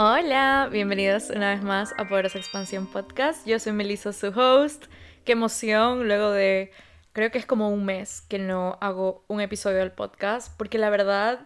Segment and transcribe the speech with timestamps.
[0.00, 3.44] Hola, bienvenidos una vez más a Poderosa Expansión Podcast.
[3.48, 4.84] Yo soy Melissa, su host.
[5.24, 6.70] Qué emoción luego de,
[7.12, 10.88] creo que es como un mes que no hago un episodio del podcast, porque la
[10.88, 11.40] verdad,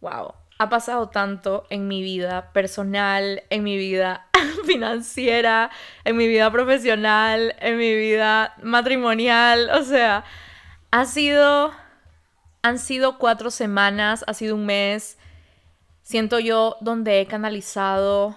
[0.00, 4.26] wow, ha pasado tanto en mi vida personal, en mi vida
[4.66, 5.70] financiera,
[6.02, 9.70] en mi vida profesional, en mi vida matrimonial.
[9.70, 10.24] O sea,
[10.90, 11.70] ha sido,
[12.60, 15.16] han sido cuatro semanas, ha sido un mes
[16.04, 18.36] siento yo donde he canalizado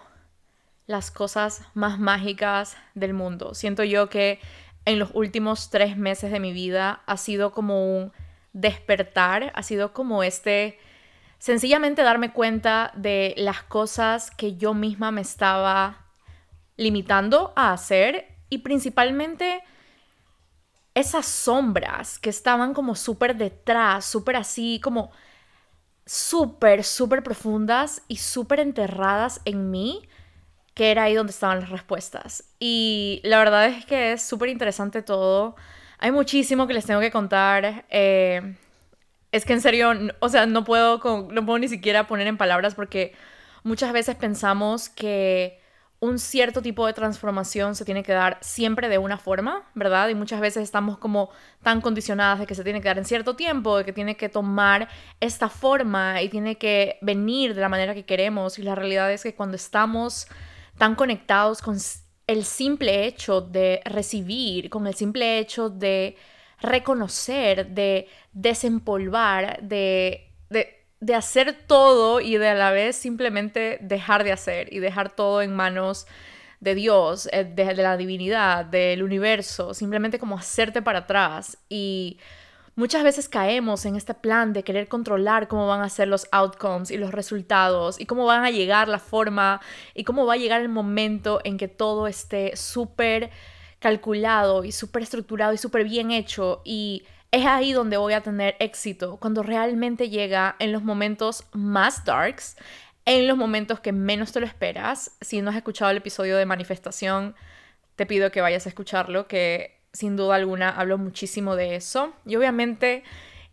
[0.88, 3.53] las cosas más mágicas del mundo.
[3.53, 4.39] Siento yo que
[4.85, 8.13] en los últimos tres meses de mi vida ha sido como un
[8.53, 10.80] despertar, ha sido como este,
[11.39, 16.05] sencillamente darme cuenta de las cosas que yo misma me estaba
[16.77, 19.61] limitando a hacer y principalmente
[20.95, 25.11] esas sombras que estaban como súper detrás, súper así, como
[26.07, 30.07] súper, súper profundas y súper enterradas en mí,
[30.73, 32.45] que era ahí donde estaban las respuestas.
[32.59, 35.55] Y la verdad es que es súper interesante todo.
[35.99, 37.86] Hay muchísimo que les tengo que contar.
[37.89, 38.55] Eh,
[39.31, 40.99] es que en serio, o sea, no puedo,
[41.31, 43.14] no puedo ni siquiera poner en palabras porque
[43.64, 45.59] muchas veces pensamos que
[46.00, 50.09] un cierto tipo de transformación se tiene que dar siempre de una forma, ¿verdad?
[50.09, 51.31] Y muchas veces estamos como
[51.64, 54.30] tan condicionadas de que se tiene que dar en cierto tiempo, de que tiene que
[54.30, 54.89] tomar
[55.20, 58.59] esta forma y tiene que venir de la manera que queremos.
[58.59, 60.28] Y la realidad es que cuando estamos
[60.78, 61.78] tan conectados con
[62.28, 66.16] el simple hecho de recibir, con el simple hecho de
[66.61, 74.23] reconocer, de desempolvar, de, de de hacer todo y de a la vez simplemente dejar
[74.23, 76.08] de hacer y dejar todo en manos
[76.59, 81.58] de Dios, eh, de, la divinidad, del universo, simplemente como hacerte para atrás.
[81.70, 82.17] Y
[82.76, 86.89] muchas veces caemos en este plan de querer controlar cómo van a ser los outcomes
[86.89, 89.61] y los resultados y cómo van a llegar la forma
[89.94, 93.30] y cómo va a llegar el momento en que todo esté súper
[93.80, 98.55] calculado y súper estructurado y súper bien hecho y es ahí donde voy a tener
[98.60, 102.55] éxito, cuando realmente llega en los momentos más darks,
[103.05, 105.11] en los momentos que menos te lo esperas.
[105.21, 107.36] Si no has escuchado el episodio de manifestación,
[107.95, 112.14] te pido que vayas a escucharlo, que sin duda alguna hablo muchísimo de eso.
[112.26, 113.04] Y obviamente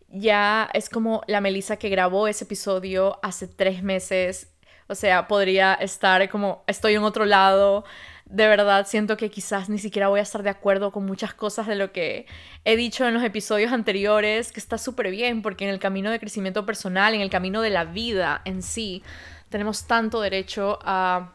[0.09, 4.53] ya es como la Melissa que grabó ese episodio hace tres meses.
[4.87, 7.85] O sea, podría estar como estoy en otro lado
[8.25, 11.67] de verdad siento que quizás ni siquiera voy a estar de acuerdo con muchas cosas
[11.67, 12.25] de lo que
[12.63, 16.19] he dicho en los episodios anteriores, que está súper bien, porque en el camino de
[16.19, 19.03] crecimiento personal, en el camino de la vida en sí,
[19.49, 21.33] tenemos tanto derecho a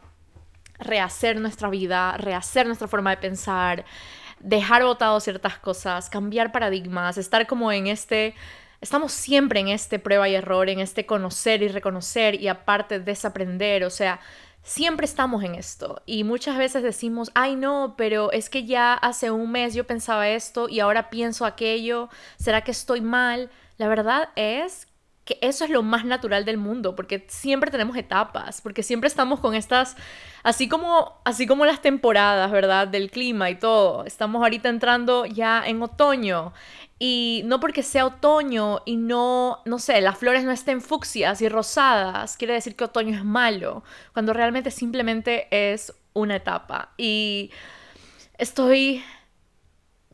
[0.79, 3.85] rehacer nuestra vida, rehacer nuestra forma de pensar,
[4.39, 8.35] dejar botado ciertas cosas, cambiar paradigmas, estar como en este
[8.81, 13.83] estamos siempre en este prueba y error, en este conocer y reconocer y aparte desaprender,
[13.83, 14.19] o sea,
[14.63, 19.31] Siempre estamos en esto y muchas veces decimos, ay no, pero es que ya hace
[19.31, 23.49] un mes yo pensaba esto y ahora pienso aquello, ¿será que estoy mal?
[23.77, 24.87] La verdad es
[25.25, 29.39] que eso es lo más natural del mundo, porque siempre tenemos etapas, porque siempre estamos
[29.39, 29.95] con estas,
[30.43, 32.87] así como, así como las temporadas, ¿verdad?
[32.87, 34.05] Del clima y todo.
[34.05, 36.53] Estamos ahorita entrando ya en otoño
[36.97, 41.49] y no porque sea otoño y no, no sé, las flores no estén fucsias y
[41.49, 43.83] rosadas, quiere decir que otoño es malo,
[44.13, 46.93] cuando realmente simplemente es una etapa.
[46.97, 47.51] Y
[48.37, 49.03] estoy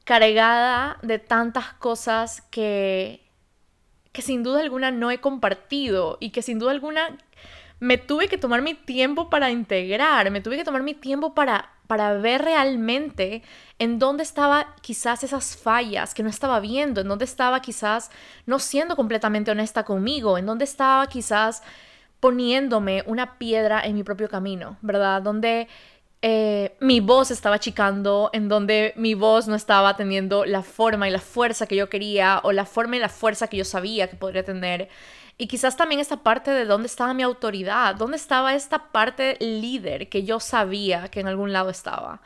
[0.04, 3.27] cargada de tantas cosas que,
[4.18, 7.16] que sin duda alguna no he compartido y que sin duda alguna
[7.80, 11.70] me tuve que tomar mi tiempo para integrar, me tuve que tomar mi tiempo para
[11.86, 13.44] para ver realmente
[13.78, 18.10] en dónde estaba quizás esas fallas que no estaba viendo, en dónde estaba quizás
[18.48, 21.62] no siendo completamente honesta conmigo, en dónde estaba quizás
[22.20, 25.22] poniéndome una piedra en mi propio camino, ¿verdad?
[25.22, 25.68] Donde
[26.22, 31.12] eh, mi voz estaba achicando, en donde mi voz no estaba teniendo la forma y
[31.12, 34.16] la fuerza que yo quería o la forma y la fuerza que yo sabía que
[34.16, 34.90] podría tener.
[35.38, 40.10] Y quizás también esta parte de dónde estaba mi autoridad, dónde estaba esta parte líder
[40.10, 42.22] que yo sabía que en algún lado estaba.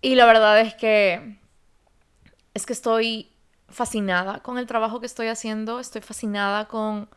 [0.00, 1.38] Y la verdad es que
[2.54, 3.30] es que estoy
[3.68, 7.08] fascinada con el trabajo que estoy haciendo, estoy fascinada con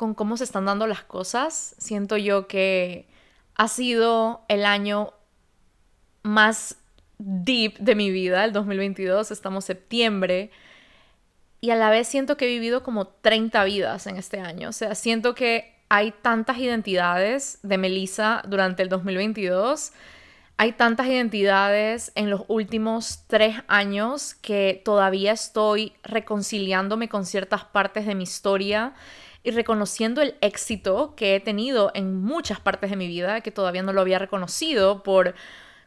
[0.00, 1.74] con cómo se están dando las cosas.
[1.76, 3.06] Siento yo que
[3.54, 5.12] ha sido el año
[6.22, 6.76] más
[7.18, 10.50] deep de mi vida, el 2022, estamos septiembre
[11.60, 14.70] y a la vez siento que he vivido como 30 vidas en este año.
[14.70, 19.92] O sea, siento que hay tantas identidades de Melissa durante el 2022.
[20.56, 28.06] Hay tantas identidades en los últimos tres años que todavía estoy reconciliándome con ciertas partes
[28.06, 28.94] de mi historia.
[29.42, 33.82] y reconociendo el éxito que he tenido en muchas partes de mi vida que todavía
[33.82, 35.34] no lo había reconocido por,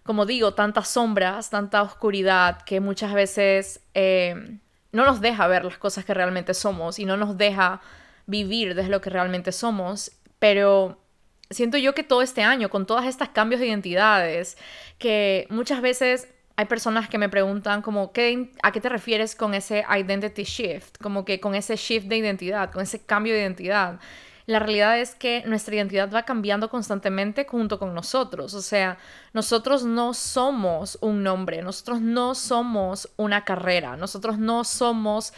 [0.04, 4.60] como digo, tantas sombras, tanta oscuridad que muchas veces eh,
[4.92, 7.82] no nos deja ver las cosas que realmente somos y no nos deja
[8.26, 10.12] vivir desde lo que realmente somos.
[10.40, 11.02] Pero
[11.50, 14.58] siento yo que todo este año, con todas estas cambios de identidades,
[15.00, 19.54] que muchas veces hay personas que me preguntan como, ¿qué, ¿a qué te refieres con
[19.54, 20.98] ese identity shift?
[21.02, 24.00] Como que con ese shift de identidad, con ese cambio de identidad.
[24.46, 28.54] La realidad es que nuestra identidad va cambiando constantemente junto con nosotros.
[28.54, 28.98] O sea,
[29.32, 35.34] nosotros no somos un nombre, nosotros no somos una carrera, nosotros no somos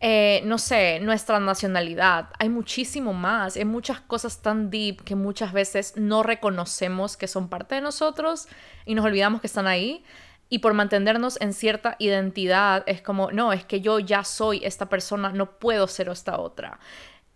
[0.00, 2.28] eh, no sé, nuestra nacionalidad.
[2.38, 7.48] Hay muchísimo más, hay muchas cosas tan deep que muchas veces no reconocemos que son
[7.48, 8.46] parte de nosotros
[8.86, 10.04] y nos olvidamos que están ahí.
[10.50, 14.88] Y por mantenernos en cierta identidad es como, no, es que yo ya soy esta
[14.88, 16.78] persona, no puedo ser esta otra.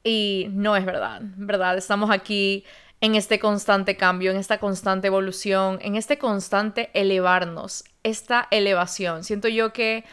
[0.05, 1.79] Y no es verdad, ¿verdad?
[1.79, 2.65] Estamos aquí
[3.01, 9.25] en este constante cambio, en esta constante evolución, en este constante elevarnos, esta elevación.
[9.25, 10.05] Siento yo que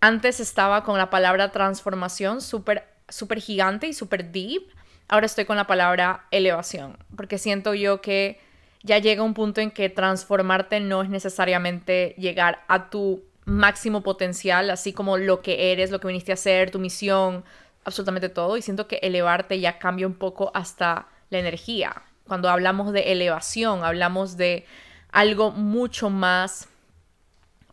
[0.00, 4.62] antes estaba con la palabra transformación súper super gigante y súper deep.
[5.08, 8.38] Ahora estoy con la palabra elevación, porque siento yo que
[8.82, 14.70] ya llega un punto en que transformarte no es necesariamente llegar a tu máximo potencial,
[14.70, 17.44] así como lo que eres, lo que viniste a hacer, tu misión,
[17.84, 18.56] absolutamente todo.
[18.56, 22.02] Y siento que elevarte ya cambia un poco hasta la energía.
[22.26, 24.66] Cuando hablamos de elevación, hablamos de
[25.10, 26.68] algo mucho más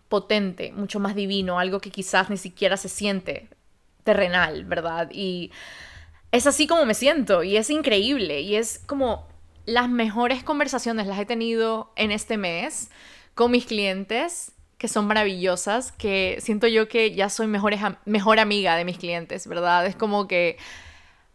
[0.09, 3.49] potente, mucho más divino, algo que quizás ni siquiera se siente
[4.03, 5.09] terrenal, ¿verdad?
[5.11, 5.51] Y
[6.31, 9.27] es así como me siento y es increíble y es como
[9.65, 12.89] las mejores conversaciones las he tenido en este mes
[13.35, 17.73] con mis clientes que son maravillosas, que siento yo que ya soy mejor,
[18.05, 19.85] mejor amiga de mis clientes, ¿verdad?
[19.87, 20.57] Es como que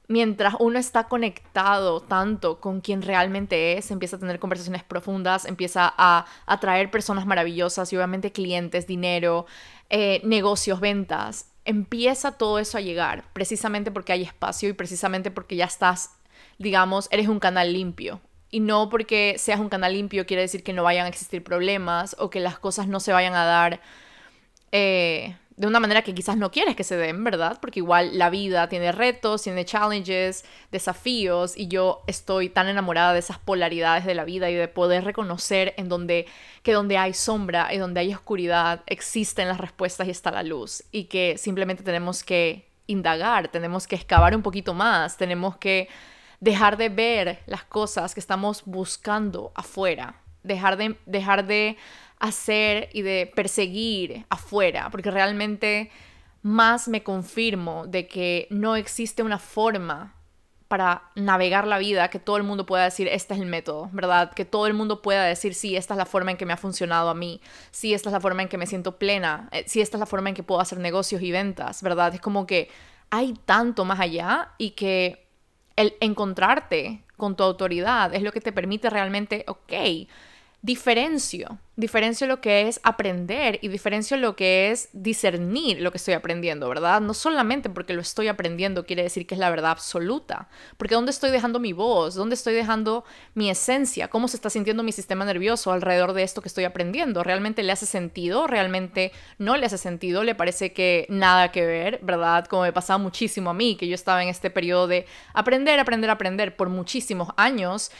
[0.09, 5.93] mientras uno está conectado tanto con quien realmente es, empieza a tener conversaciones profundas, empieza
[5.97, 9.47] a atraer personas maravillosas y obviamente clientes, dinero,
[9.91, 15.57] eh, negocios, ventas, empieza todo eso a llegar, precisamente porque hay espacio y precisamente porque
[15.57, 16.11] ya estás,
[16.59, 18.21] digamos, eres un canal limpio.
[18.53, 22.15] Y no porque seas un canal limpio quiere decir que no vayan a existir problemas
[22.21, 23.81] o que las cosas no se vayan a dar
[24.71, 27.59] eh, de una manera que quizás no quieres que se den, ¿verdad?
[27.61, 33.19] Porque igual la vida tiene retos, tiene challenges, desafíos y yo estoy tan enamorada de
[33.19, 36.27] esas polaridades de la vida y de poder reconocer en donde
[36.63, 40.85] que donde hay sombra y donde hay oscuridad existen las respuestas y está la luz
[40.91, 45.89] y que simplemente tenemos que indagar, tenemos que excavar un poquito más, tenemos que
[46.43, 51.77] dejar de ver las cosas que estamos buscando afuera, dejar de dejar de
[52.19, 55.93] hacer y de perseguir afuera, porque realmente
[56.43, 60.17] más me confirmo de que no existe una forma
[60.67, 64.33] para navegar la vida que todo el mundo pueda decir, este es el método, ¿verdad?
[64.33, 66.57] Que todo el mundo pueda decir, sí, esta es la forma en que me ha
[66.57, 67.41] funcionado a mí,
[67.71, 70.07] sí, esta es la forma en que me siento plena, eh, sí, esta es la
[70.07, 72.13] forma en que puedo hacer negocios y ventas, ¿verdad?
[72.15, 72.69] Es como que
[73.11, 75.22] hay tanto más allá y que
[75.83, 79.73] el encontrarte con tu autoridad es lo que te permite realmente, ok,
[80.63, 86.15] diferencio, diferencio lo que es aprender y diferencio lo que es discernir lo que estoy
[86.15, 87.01] aprendiendo, ¿verdad?
[87.01, 91.11] No solamente porque lo estoy aprendiendo quiere decir que es la verdad absoluta, porque ¿dónde
[91.11, 92.15] estoy dejando mi voz?
[92.15, 93.05] ¿Dónde estoy dejando
[93.35, 94.07] mi esencia?
[94.07, 97.25] ¿Cómo se está sintiendo mi sistema nervioso alrededor de esto que estoy aprendiendo?
[97.25, 98.47] ¿Realmente le hace sentido?
[98.47, 100.23] ¿Realmente no le hace sentido?
[100.23, 102.47] ¿Le parece que nada que ver, ¿verdad?
[102.47, 106.09] Como me pasaba muchísimo a mí, que yo estaba en este periodo de aprender, aprender,
[106.11, 107.91] aprender por muchísimos años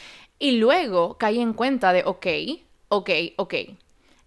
[0.43, 2.27] y luego caí en cuenta de, ok,
[2.89, 3.53] ok, ok,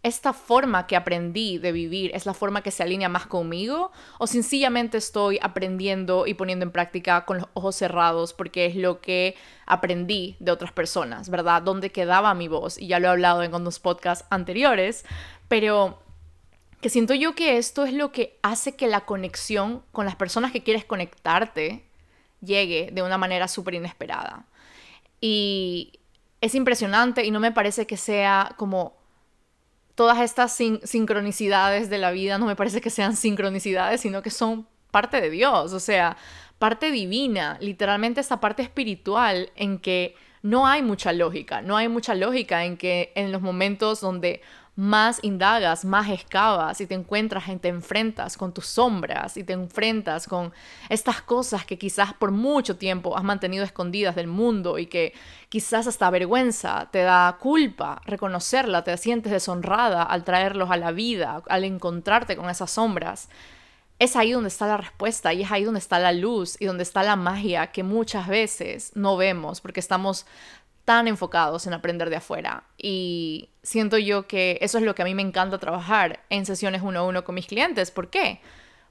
[0.03, 4.27] esta forma que aprendí de vivir es la forma que se alinea más conmigo o
[4.27, 9.37] sencillamente estoy aprendiendo y poniendo en práctica con los ojos cerrados porque es lo que
[9.67, 11.61] aprendí de otras personas, ¿verdad?
[11.61, 12.79] ¿Dónde quedaba mi voz?
[12.79, 15.05] Y ya lo he hablado en unos podcasts anteriores,
[15.49, 15.99] pero
[16.81, 20.51] que siento yo que esto es lo que hace que la conexión con las personas
[20.51, 21.85] que quieres conectarte
[22.41, 24.47] llegue de una manera súper inesperada.
[25.21, 25.96] Y
[26.41, 28.97] es impresionante y no me parece que sea como
[29.95, 30.53] todas estas
[30.85, 35.31] sincronicidades de la vida, no me parece que sean sincronicidades, sino que son parte de
[35.31, 36.17] Dios, o sea,
[36.59, 42.15] parte divina, literalmente esta parte espiritual en que no hay mucha lógica, no hay mucha
[42.15, 44.43] lógica en que en los momentos donde
[44.77, 49.55] más indagas, más excavas y te encuentras y te enfrentas con tus sombras y te
[49.55, 50.53] enfrentas con
[50.91, 55.15] estas cosas que quizás por mucho tiempo has mantenido escondidas del mundo y que
[55.49, 61.43] quizás hasta vergüenza te da culpa reconocerla, te sientes deshonrada al traerlos a la vida,
[61.49, 63.31] al encontrarte con esas sombras.
[63.99, 66.83] es ahí donde está la respuesta y es ahí donde está la luz y donde
[66.83, 70.27] está la magia que muchas veces no vemos porque estamos
[70.87, 72.63] tan enfocados en aprender de afuera.
[72.79, 76.81] Y siento yo que eso es lo que a mí me encanta trabajar en sesiones
[76.83, 77.91] uno a uno con mis clientes.
[77.91, 78.41] ¿Por qué?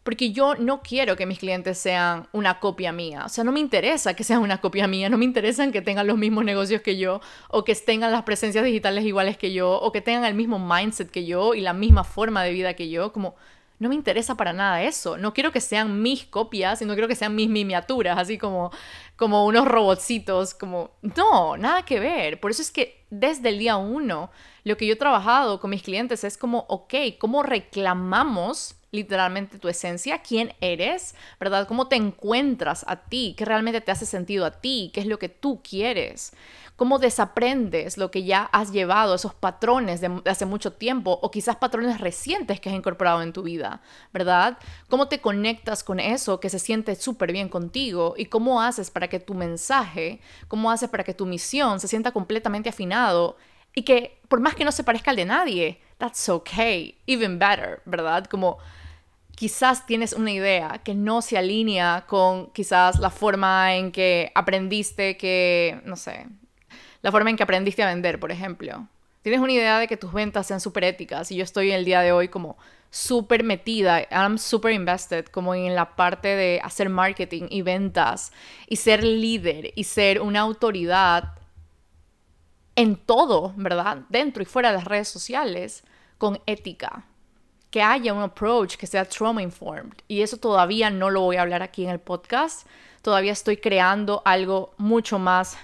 [0.03, 3.23] Porque yo no quiero que mis clientes sean una copia mía.
[3.25, 5.09] O sea, no me interesa que sean una copia mía.
[5.09, 8.65] No me interesan que tengan los mismos negocios que yo o que tengan las presencias
[8.65, 12.03] digitales iguales que yo o que tengan el mismo mindset que yo y la misma
[12.03, 13.13] forma de vida que yo.
[13.13, 13.35] Como
[13.79, 15.17] no me interesa para nada eso.
[15.17, 18.71] No quiero que sean mis copias, sino quiero que sean mis miniaturas, así como,
[19.15, 20.91] como unos robotcitos, como...
[21.01, 22.39] No, nada que ver.
[22.39, 24.31] Por eso es que desde el día uno,
[24.63, 29.67] lo que yo he trabajado con mis clientes es como, ok, ¿cómo reclamamos literalmente tu
[29.67, 31.67] esencia, quién eres, ¿verdad?
[31.67, 33.35] ¿Cómo te encuentras a ti?
[33.37, 34.91] ¿Qué realmente te hace sentido a ti?
[34.93, 36.33] ¿Qué es lo que tú quieres?
[36.75, 41.55] cómo desaprendes lo que ya has llevado, esos patrones de, hace mucho tiempo o quizás
[41.55, 44.57] patrones recientes que has incorporado en tu vida, ¿verdad?
[44.89, 49.07] ¿Cómo te conectas con eso que se siente súper bien contigo y cómo haces para
[49.07, 53.37] que tu mensaje, cómo haces para que tu misión se sienta completamente afinado
[53.73, 57.81] y que por más que no se parezca al de nadie, that's okay, even better,
[57.85, 58.25] ¿verdad?
[58.25, 58.57] Como
[59.35, 65.17] quizás tienes una idea que no se alinea con quizás la forma en que aprendiste
[65.17, 66.27] que, no sé,
[67.01, 68.87] la forma en que aprendiste a vender, por ejemplo.
[69.21, 72.01] Tienes una idea de que tus ventas sean súper éticas y yo estoy el día
[72.01, 72.57] de hoy como
[72.91, 78.31] súper metida, I'm super invested como en la parte de hacer marketing y ventas
[78.67, 81.33] y ser líder y ser una autoridad
[82.75, 84.03] en todo, ¿verdad?
[84.09, 85.83] Dentro y fuera de las redes sociales
[86.17, 87.05] con ética.
[87.75, 89.95] Que haya un approach que sea trauma informed.
[90.07, 92.65] Y eso todavía no lo voy a hablar aquí en el podcast.
[93.01, 95.57] Todavía estoy creando algo mucho más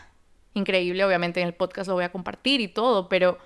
[0.54, 3.38] increíble, obviamente en el podcast lo voy a compartir y todo, pero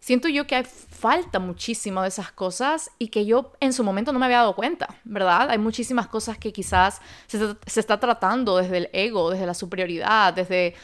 [0.00, 4.10] siento yo que hay falta muchísimo de esas cosas y que yo en su momento
[4.14, 5.50] no me había dado cuenta, ¿verdad?
[5.50, 10.32] Hay muchísimas cosas que quizás se, se está tratando desde el ego, desde la superioridad,
[10.32, 10.74] desde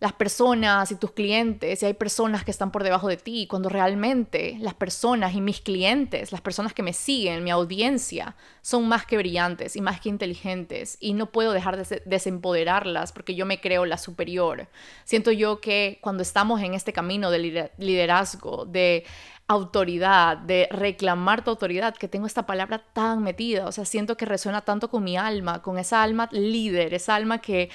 [0.00, 3.68] las personas y tus clientes, y hay personas que están por debajo de ti, cuando
[3.68, 9.04] realmente las personas y mis clientes, las personas que me siguen, mi audiencia, son más
[9.04, 13.60] que brillantes y más que inteligentes, y no puedo dejar de desempoderarlas porque yo me
[13.60, 14.68] creo la superior.
[15.04, 19.04] Siento yo que cuando estamos en este camino de liderazgo, de
[19.48, 24.24] autoridad, de reclamar tu autoridad, que tengo esta palabra tan metida, o sea, siento que
[24.24, 27.68] resuena tanto con mi alma, con esa alma líder, esa alma que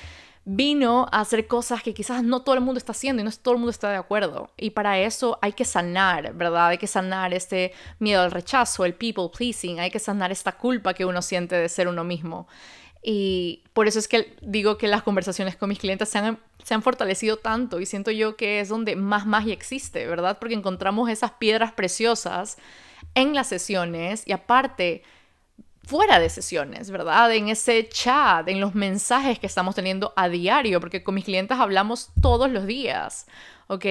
[0.46, 3.56] vino a hacer cosas que quizás no todo el mundo está haciendo y no todo
[3.56, 4.52] el mundo está de acuerdo.
[4.58, 6.68] Y para eso hay que sanar, ¿verdad?
[6.68, 10.94] Hay que sanar este miedo al rechazo, el people pleasing, hay que sanar esta culpa
[10.94, 12.48] que uno siente de ser uno mismo.
[13.02, 16.74] Y por eso es que digo que las conversaciones con mis clientes se han, se
[16.74, 20.38] han fortalecido tanto y siento yo que es donde más magia existe, ¿verdad?
[20.40, 22.58] Porque encontramos esas piedras preciosas
[23.16, 25.04] en las sesiones y aparte
[25.86, 27.32] fuera de sesiones, ¿verdad?
[27.34, 31.58] En ese chat, en los mensajes que estamos teniendo a diario, porque con mis clientes
[31.58, 33.28] hablamos todos los días,
[33.68, 33.86] ¿ok?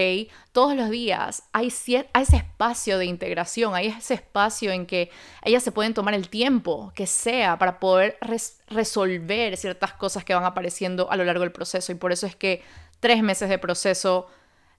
[0.53, 1.73] Todos los días hay,
[2.13, 5.11] hay ese espacio de integración, hay ese espacio en que
[5.43, 8.19] ellas se pueden tomar el tiempo que sea para poder
[8.69, 12.35] resolver ciertas cosas que van apareciendo a lo largo del proceso y por eso es
[12.35, 12.63] que
[13.01, 14.29] tres meses de proceso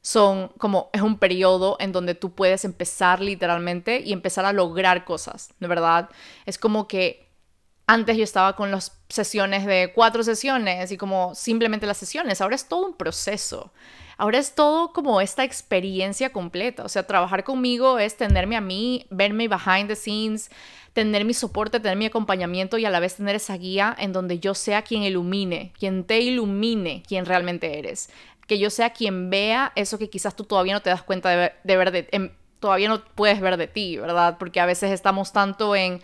[0.05, 5.03] son como, es un periodo en donde tú puedes empezar literalmente y empezar a lograr
[5.03, 6.11] cosas, de verdad.
[6.45, 7.27] Es como que
[7.87, 12.53] antes yo estaba con las sesiones de cuatro sesiones y como simplemente las sesiones, ahora
[12.53, 13.71] es todo un proceso.
[14.17, 16.85] Ahora es todo como esta experiencia completa.
[16.85, 20.51] O sea, trabajar conmigo es tenerme a mí, verme behind the scenes,
[20.93, 24.39] tener mi soporte, tener mi acompañamiento y a la vez tener esa guía en donde
[24.39, 28.09] yo sea quien ilumine, quien te ilumine quien realmente eres
[28.47, 31.77] que yo sea quien vea eso que quizás tú todavía no te das cuenta de,
[31.77, 34.37] ver, de, em, todavía no puedes ver de ti, ¿verdad?
[34.37, 36.01] Porque a veces estamos tanto en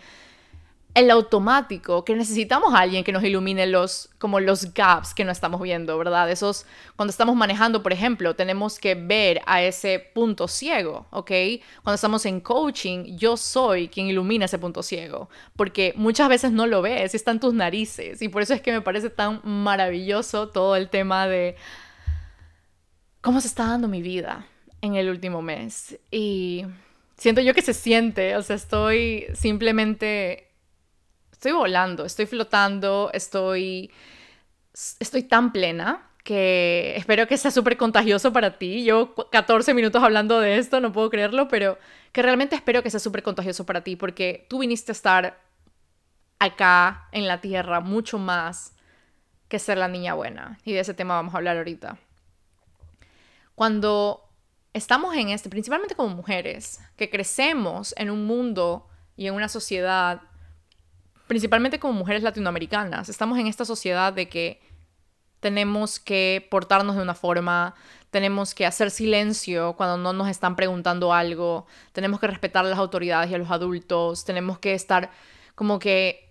[0.94, 5.32] el automático, que necesitamos a alguien que nos ilumine los, como los gaps que no
[5.32, 6.30] estamos viendo, ¿verdad?
[6.30, 11.30] Esos, cuando estamos manejando, por ejemplo, tenemos que ver a ese punto ciego, ¿ok?
[11.82, 16.66] Cuando estamos en coaching, yo soy quien ilumina ese punto ciego, porque muchas veces no
[16.66, 20.48] lo ves, está en tus narices, y por eso es que me parece tan maravilloso
[20.50, 21.56] todo el tema de
[23.22, 24.46] cómo se está dando mi vida
[24.82, 25.98] en el último mes.
[26.10, 26.66] Y
[27.16, 30.50] siento yo que se siente, o sea, estoy simplemente,
[31.32, 33.90] estoy volando, estoy flotando, estoy,
[35.00, 38.84] estoy tan plena que espero que sea súper contagioso para ti.
[38.84, 41.78] Yo 14 minutos hablando de esto, no puedo creerlo, pero
[42.12, 45.40] que realmente espero que sea súper contagioso para ti porque tú viniste a estar
[46.38, 48.74] acá en la tierra mucho más
[49.48, 50.58] que ser la niña buena.
[50.64, 51.98] Y de ese tema vamos a hablar ahorita.
[53.54, 54.28] Cuando
[54.72, 60.22] estamos en este, principalmente como mujeres, que crecemos en un mundo y en una sociedad
[61.32, 64.60] principalmente como mujeres latinoamericanas, estamos en esta sociedad de que
[65.40, 67.74] tenemos que portarnos de una forma,
[68.10, 72.78] tenemos que hacer silencio cuando no nos están preguntando algo, tenemos que respetar a las
[72.78, 75.10] autoridades y a los adultos, tenemos que estar
[75.54, 76.21] como que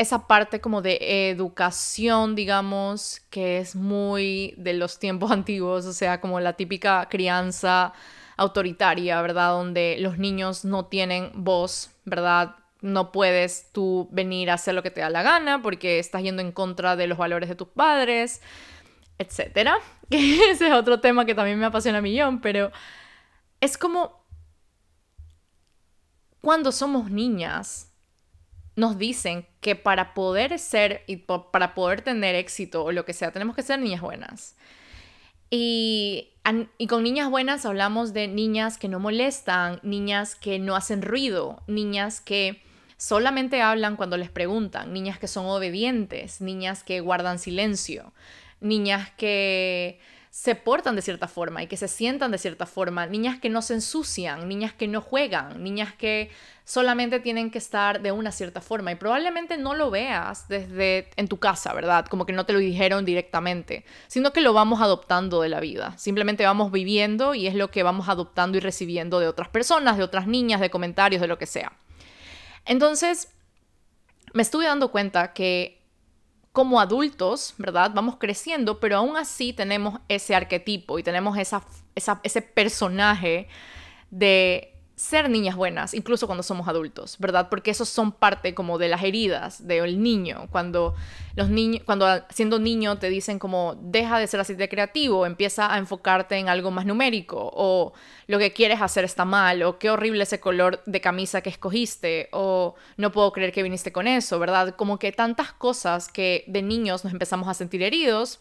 [0.00, 6.22] esa parte como de educación, digamos, que es muy de los tiempos antiguos, o sea,
[6.22, 7.92] como la típica crianza
[8.38, 9.50] autoritaria, ¿verdad?
[9.50, 12.56] Donde los niños no tienen voz, ¿verdad?
[12.80, 16.40] No puedes tú venir a hacer lo que te da la gana porque estás yendo
[16.40, 18.40] en contra de los valores de tus padres,
[19.18, 19.76] etcétera.
[20.10, 22.72] Ese es otro tema que también me apasiona a millón, pero
[23.60, 24.24] es como
[26.40, 27.89] cuando somos niñas
[28.76, 33.32] nos dicen que para poder ser y para poder tener éxito o lo que sea,
[33.32, 34.56] tenemos que ser niñas buenas.
[35.50, 36.28] Y,
[36.78, 41.62] y, con niñas buenas hablamos de niñas que no molestan, niñas que no hacen ruido,
[41.66, 42.62] niñas que
[42.96, 48.12] solamente hablan cuando les preguntan, niñas que son obedientes, niñas que guardan silencio,
[48.60, 49.98] niñas que
[50.30, 53.62] se portan de cierta forma y que se sientan de cierta forma, niñas que no
[53.62, 56.30] se ensucian, niñas que no juegan, niñas que
[56.64, 61.26] solamente tienen que estar de una cierta forma y probablemente no lo veas desde en
[61.26, 62.06] tu casa, ¿verdad?
[62.06, 65.98] Como que no te lo dijeron directamente, sino que lo vamos adoptando de la vida.
[65.98, 70.04] Simplemente vamos viviendo y es lo que vamos adoptando y recibiendo de otras personas, de
[70.04, 71.72] otras niñas, de comentarios, de lo que sea.
[72.66, 73.32] Entonces,
[74.32, 75.79] me estuve dando cuenta que
[76.52, 77.92] como adultos, ¿verdad?
[77.94, 81.64] Vamos creciendo, pero aún así tenemos ese arquetipo y tenemos esa,
[81.94, 83.48] ese personaje
[84.10, 87.48] de ser niñas buenas, incluso cuando somos adultos, ¿verdad?
[87.48, 90.46] Porque esos son parte como de las heridas del niño.
[90.50, 90.94] Cuando
[91.36, 95.72] los niños, cuando siendo niño te dicen como deja de ser así de creativo, empieza
[95.72, 97.94] a enfocarte en algo más numérico, o
[98.26, 102.28] lo que quieres hacer está mal, o qué horrible ese color de camisa que escogiste,
[102.32, 104.76] o no puedo creer que viniste con eso, ¿verdad?
[104.76, 108.38] Como que tantas cosas que de niños nos empezamos a sentir heridos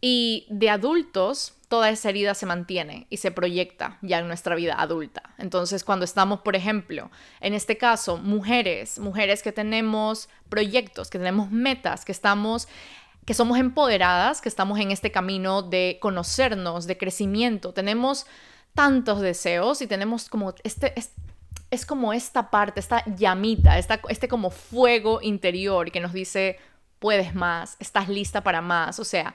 [0.00, 4.76] y de adultos toda esa herida se mantiene y se proyecta ya en nuestra vida
[4.78, 5.34] adulta.
[5.38, 11.50] Entonces, cuando estamos, por ejemplo, en este caso, mujeres, mujeres que tenemos proyectos, que tenemos
[11.50, 12.68] metas, que estamos
[13.26, 18.24] que somos empoderadas, que estamos en este camino de conocernos, de crecimiento, tenemos
[18.74, 20.94] tantos deseos y tenemos como este,
[21.70, 26.56] es, como esta parte, esta llamita, esta, este como fuego interior que nos dice,
[27.00, 29.34] puedes más, estás lista para más, o sea,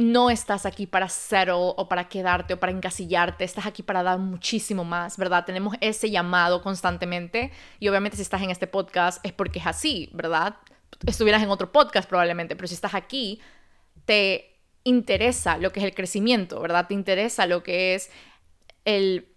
[0.00, 4.18] no estás aquí para settle o para quedarte o para encasillarte, estás aquí para dar
[4.18, 5.44] muchísimo más, ¿verdad?
[5.44, 10.08] Tenemos ese llamado constantemente y obviamente si estás en este podcast es porque es así,
[10.14, 10.56] ¿verdad?
[11.06, 13.40] Estuvieras en otro podcast probablemente, pero si estás aquí,
[14.06, 16.86] te interesa lo que es el crecimiento, ¿verdad?
[16.86, 18.10] Te interesa lo que es
[18.86, 19.28] el,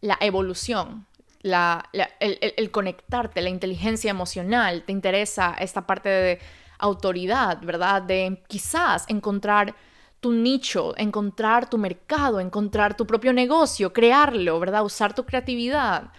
[0.00, 1.06] la evolución,
[1.40, 6.40] la, el, el conectarte, la inteligencia emocional, te interesa esta parte de
[6.80, 8.02] autoridad, ¿verdad?
[8.02, 9.76] De quizás encontrar
[10.20, 14.84] tu nicho, encontrar tu mercado, encontrar tu propio negocio, crearlo, ¿verdad?
[14.84, 16.12] Usar tu creatividad.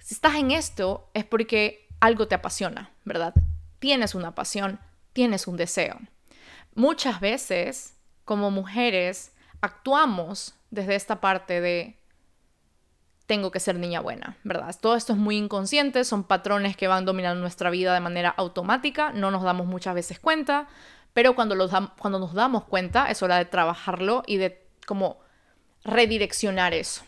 [0.00, 3.34] Si estás en esto es porque algo te apasiona, ¿verdad?
[3.78, 4.80] Tienes una pasión,
[5.12, 5.98] tienes un deseo.
[6.74, 11.98] Muchas veces, como mujeres, actuamos desde esta parte de
[13.26, 14.74] tengo que ser niña buena, ¿verdad?
[14.78, 19.12] Todo esto es muy inconsciente, son patrones que van dominando nuestra vida de manera automática,
[19.12, 20.68] no nos damos muchas veces cuenta,
[21.14, 21.56] pero cuando,
[21.98, 25.20] cuando nos damos cuenta es hora de trabajarlo y de como
[25.84, 27.02] redireccionar eso,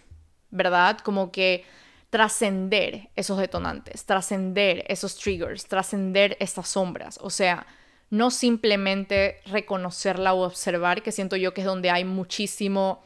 [0.50, 0.98] ¿verdad?
[0.98, 1.64] Como que
[2.08, 7.18] trascender esos detonantes, trascender esos triggers, trascender estas sombras.
[7.20, 7.66] O sea,
[8.08, 13.02] no simplemente reconocerla o observar, que siento yo que es donde hay muchísimo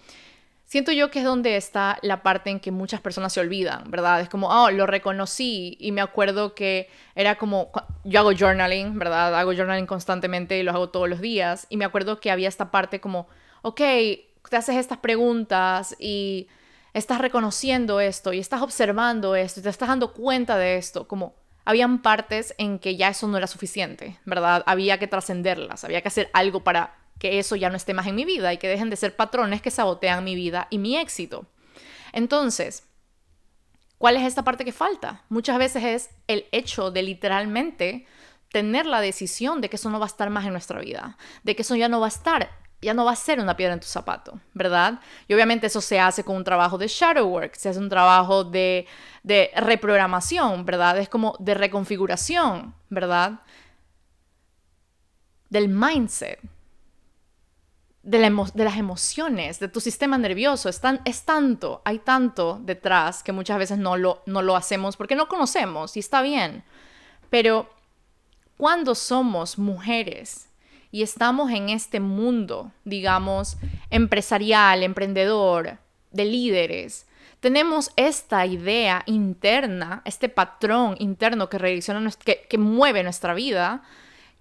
[0.70, 4.20] siento yo que es donde está la parte en que muchas personas se olvidan, ¿verdad?
[4.20, 7.72] Es como, oh, lo reconocí y me acuerdo que era como,
[8.04, 9.35] yo hago journaling, ¿verdad?
[9.35, 12.70] Hago journaling constantemente y lo hago todos los días y me acuerdo que había esta
[12.70, 13.26] parte como,
[13.62, 13.80] ok,
[14.48, 16.46] te haces estas preguntas y
[16.94, 21.35] estás reconociendo esto y estás observando esto y te estás dando cuenta de esto, como
[21.64, 24.62] habían partes en que ya eso no era suficiente, ¿verdad?
[24.66, 28.16] Había que trascenderlas, había que hacer algo para que eso ya no esté más en
[28.16, 31.46] mi vida y que dejen de ser patrones que sabotean mi vida y mi éxito.
[32.12, 32.88] Entonces,
[33.98, 35.22] ¿cuál es esta parte que falta?
[35.28, 38.06] Muchas veces es el hecho de literalmente
[38.50, 41.54] tener la decisión de que eso no va a estar más en nuestra vida, de
[41.54, 43.80] que eso ya no va a estar, ya no va a ser una piedra en
[43.80, 45.00] tu zapato, ¿verdad?
[45.28, 48.44] Y obviamente eso se hace con un trabajo de shadow work, se hace un trabajo
[48.44, 48.87] de,
[49.22, 50.98] de reprogramación, ¿verdad?
[50.98, 53.40] Es como de reconfiguración, ¿verdad?
[55.50, 56.40] Del mindset
[58.03, 58.19] de,
[58.55, 60.69] las emociones, de tu sistema nervioso.
[60.69, 65.17] Es, es tanto, hay tanto detrás que muchas veces no lo, no lo hacemos porque
[65.17, 66.65] no conocemos y está bien.
[67.29, 67.71] Pero
[68.57, 70.49] cuando somos mujeres
[70.91, 73.57] y estamos en este mundo, digamos,
[73.91, 75.79] empresarial, emprendedor,
[76.11, 77.07] de líderes,
[77.39, 81.81] tenemos esta idea interna, este patrón interno que,
[82.25, 83.83] que, que mueve nuestra vida,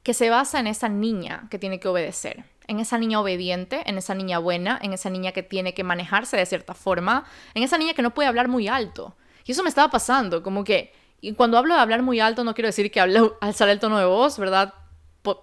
[0.03, 3.97] que se basa en esa niña que tiene que obedecer, en esa niña obediente, en
[3.97, 7.79] esa niña buena, en esa niña que tiene que manejarse de cierta forma, en esa
[7.79, 9.15] niña que no puede hablar muy alto.
[9.43, 12.53] Y eso me estaba pasando, como que, y cuando hablo de hablar muy alto no
[12.53, 14.75] quiero decir que hablo, alzar el tono de voz, ¿verdad?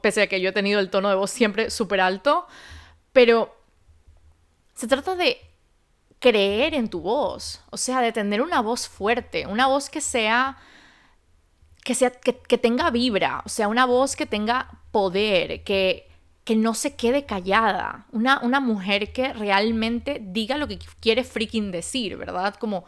[0.00, 2.46] Pese a que yo he tenido el tono de voz siempre súper alto,
[3.12, 3.56] pero
[4.74, 5.38] se trata de
[6.20, 10.58] creer en tu voz, o sea, de tener una voz fuerte, una voz que sea
[11.82, 16.05] que sea que, tenga vibra, o sea, una voz que tenga poder, que
[16.46, 21.72] que no se quede callada, una, una mujer que realmente diga lo que quiere freaking
[21.72, 22.54] decir, ¿verdad?
[22.54, 22.84] Como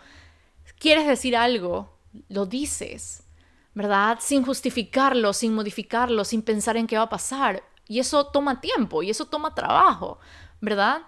[0.78, 3.24] quieres decir algo, lo dices,
[3.74, 4.18] ¿verdad?
[4.20, 7.64] Sin justificarlo, sin modificarlo, sin pensar en qué va a pasar.
[7.88, 10.20] Y eso toma tiempo y eso toma trabajo,
[10.60, 11.02] ¿verdad?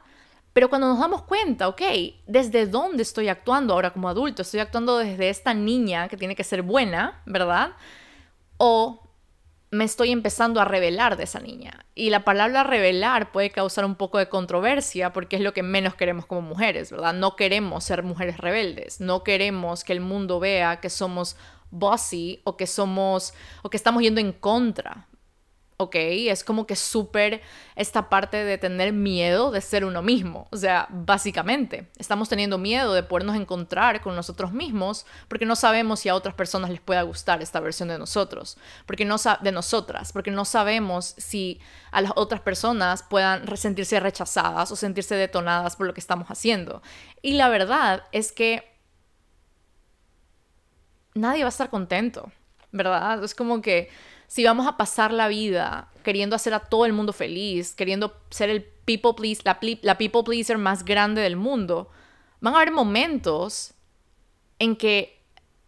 [0.53, 1.83] Pero cuando nos damos cuenta, ok,
[2.27, 4.43] ¿desde dónde estoy actuando ahora como adulto?
[4.43, 7.77] Estoy actuando desde esta niña que tiene que ser buena, ¿verdad?
[8.57, 9.09] O
[9.71, 11.87] me estoy empezando a revelar de esa niña.
[11.95, 15.95] Y la palabra revelar puede causar un poco de controversia porque es lo que menos
[15.95, 17.15] queremos como mujeres, ¿verdad?
[17.15, 21.37] No queremos ser mujeres rebeldes, no queremos que el mundo vea que somos
[21.71, 25.07] bossy o que somos o que estamos yendo en contra,
[25.81, 25.97] ¿ok?
[25.97, 27.41] Es como que súper
[27.75, 30.47] esta parte de tener miedo de ser uno mismo.
[30.51, 36.01] O sea, básicamente, estamos teniendo miedo de podernos encontrar con nosotros mismos porque no sabemos
[36.01, 40.13] si a otras personas les pueda gustar esta versión de nosotros, porque no de nosotras,
[40.13, 41.61] porque no sabemos si
[41.93, 46.83] a las otras personas puedan sentirse rechazadas o sentirse detonadas por lo que estamos haciendo.
[47.23, 48.71] Y la verdad es que
[51.15, 52.31] nadie va a estar contento,
[52.71, 53.25] ¿verdad?
[53.25, 53.89] Es como que
[54.31, 58.49] si vamos a pasar la vida queriendo hacer a todo el mundo feliz, queriendo ser
[58.49, 61.91] el people please, la, la people pleaser más grande del mundo,
[62.41, 63.75] van a haber momentos
[64.61, 65.21] en que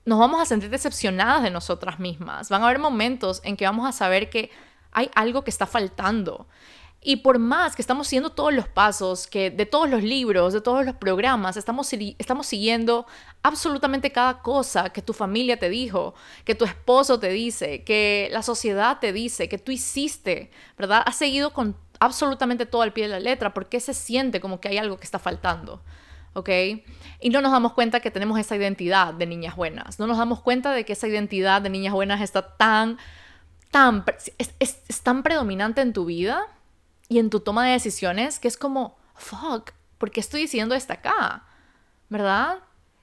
[0.05, 2.51] nos vamos a sentir decepcionadas de nosotras mismas.
[2.51, 4.53] Van a haber momentos en que vamos a saber que
[4.93, 6.47] hay algo que está faltando.
[7.05, 10.61] Y por más que estamos siguiendo todos los pasos, que de todos los libros, de
[10.61, 13.07] todos los programas, estamos, estamos siguiendo
[13.43, 18.43] absolutamente cada cosa que tu familia te dijo, que tu esposo te dice, que la
[18.43, 21.03] sociedad te dice, que tú hiciste, ¿verdad?
[21.05, 24.69] Has seguido con absolutamente todo al pie de la letra porque se siente como que
[24.69, 25.83] hay algo que está faltando.
[26.35, 26.49] ¿ok?
[27.21, 29.99] Y no nos damos cuenta que tenemos esa identidad de niñas buenas.
[29.99, 32.97] No nos damos cuenta de que esa identidad de niñas buenas está tan,
[33.73, 34.05] tan,
[34.39, 36.47] es tan predominante en tu vida
[37.13, 40.95] y en tu toma de decisiones que es como, fuck, ¿por qué estoy diciendo esto
[40.95, 41.45] acá?
[42.09, 42.61] ¿Verdad?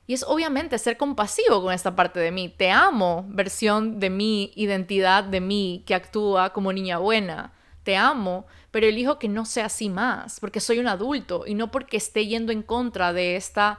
[0.08, 2.50] Y es obviamente ser compasivo con esta parte de mí.
[2.50, 7.54] Te amo, versión de mi identidad de mí que actúa como niña buena.
[7.84, 11.70] Te amo, pero elijo que no sea así más, porque soy un adulto y no
[11.70, 13.78] porque esté yendo en contra de esta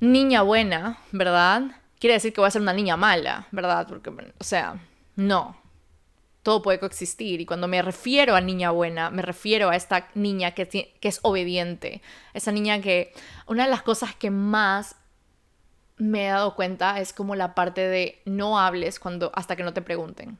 [0.00, 1.62] niña buena, ¿verdad?
[1.98, 3.86] Quiere decir que voy a ser una niña mala, ¿verdad?
[3.88, 4.78] Porque, o sea,
[5.16, 5.56] no,
[6.44, 7.40] todo puede coexistir.
[7.40, 12.02] Y cuando me refiero a niña buena, me refiero a esta niña que, es obediente.
[12.34, 13.12] Esa niña que
[13.48, 14.94] una de las cosas que más
[15.96, 19.72] me he dado cuenta es como la parte de no hables cuando hasta que no
[19.72, 20.38] te pregunten.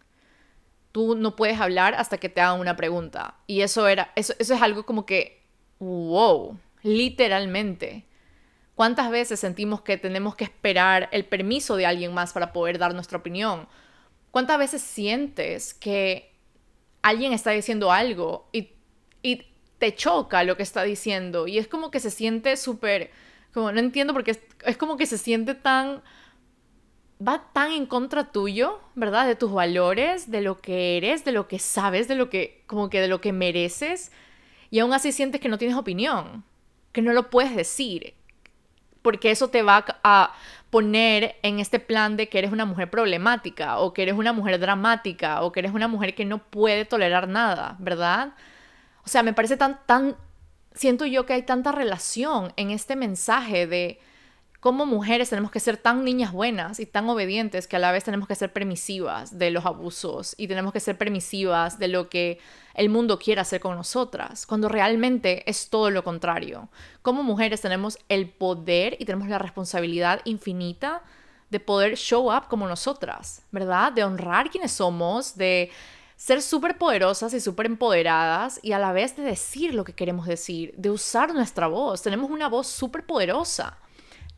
[0.92, 3.36] Tú no puedes hablar hasta que te hagan una pregunta.
[3.46, 5.42] Y eso era, eso, eso es algo como que,
[5.80, 8.04] wow, literalmente.
[8.74, 12.92] ¿Cuántas veces sentimos que tenemos que esperar el permiso de alguien más para poder dar
[12.92, 13.68] nuestra opinión?
[14.34, 16.32] ¿Cuántas veces sientes que
[17.02, 18.72] alguien está diciendo algo y,
[19.78, 21.46] te choca lo que está diciendo?
[21.46, 23.12] Y es como que se siente súper,
[23.52, 26.02] como no entiendo porque es, es como que se siente tan,
[27.24, 29.28] va tan en contra tuyo, ¿verdad?
[29.28, 32.90] De tus valores, de lo que eres, de lo que sabes, de lo que, como
[32.90, 34.10] que de lo que mereces.
[34.68, 36.42] Y aún así sientes que no tienes opinión,
[36.90, 38.14] que no lo puedes decir,
[39.04, 40.32] porque eso te va a
[40.70, 44.58] poner en este plan de que eres una mujer problemática o que eres una mujer
[44.58, 48.32] dramática o que eres una mujer que no puede tolerar nada, ¿verdad?
[49.04, 50.16] O sea, me parece tan, tan,
[50.72, 54.00] siento yo que hay tanta relación en este mensaje de
[54.64, 58.02] cómo mujeres tenemos que ser tan niñas buenas y tan obedientes que a la vez
[58.02, 62.38] tenemos que ser permisivas de los abusos y tenemos que ser permisivas de lo que
[62.72, 66.70] el mundo quiere hacer con nosotras, cuando realmente es todo lo contrario.
[67.02, 71.02] Como mujeres tenemos el poder y tenemos la responsabilidad infinita
[71.50, 73.92] de poder show up como nosotras, ¿verdad?
[73.92, 75.70] De honrar quienes somos, de
[76.16, 80.26] ser súper poderosas y súper empoderadas y a la vez de decir lo que queremos
[80.26, 82.00] decir, de usar nuestra voz.
[82.00, 83.76] Tenemos una voz súper poderosa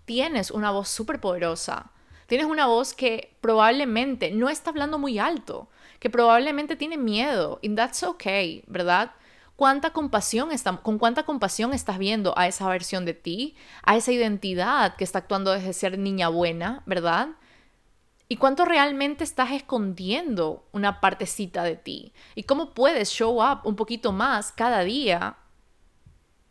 [0.06, 1.90] tienes una voz súper poderosa.
[2.26, 5.68] Tienes una voz que probablemente no está hablando muy alto,
[6.00, 7.60] que probablemente tiene miedo.
[7.62, 9.12] And that's okay, ¿verdad?
[9.54, 14.12] ¿Cuánta compasión está, ¿Con cuánta compasión estás viendo a esa versión de ti, a esa
[14.12, 17.28] identidad que está actuando desde ser niña buena, ¿verdad?
[18.28, 22.12] ¿Y cuánto realmente estás escondiendo una partecita de ti?
[22.34, 25.36] ¿Y cómo puedes show up un poquito más cada día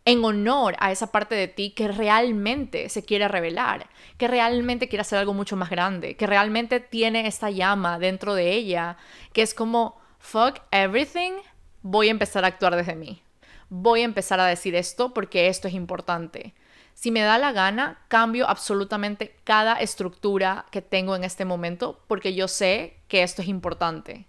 [0.05, 5.01] en honor a esa parte de ti que realmente se quiere revelar, que realmente quiere
[5.01, 8.97] hacer algo mucho más grande, que realmente tiene esta llama dentro de ella,
[9.33, 11.33] que es como, fuck everything,
[11.81, 13.23] voy a empezar a actuar desde mí.
[13.69, 16.53] Voy a empezar a decir esto porque esto es importante.
[16.93, 22.35] Si me da la gana, cambio absolutamente cada estructura que tengo en este momento porque
[22.35, 24.27] yo sé que esto es importante.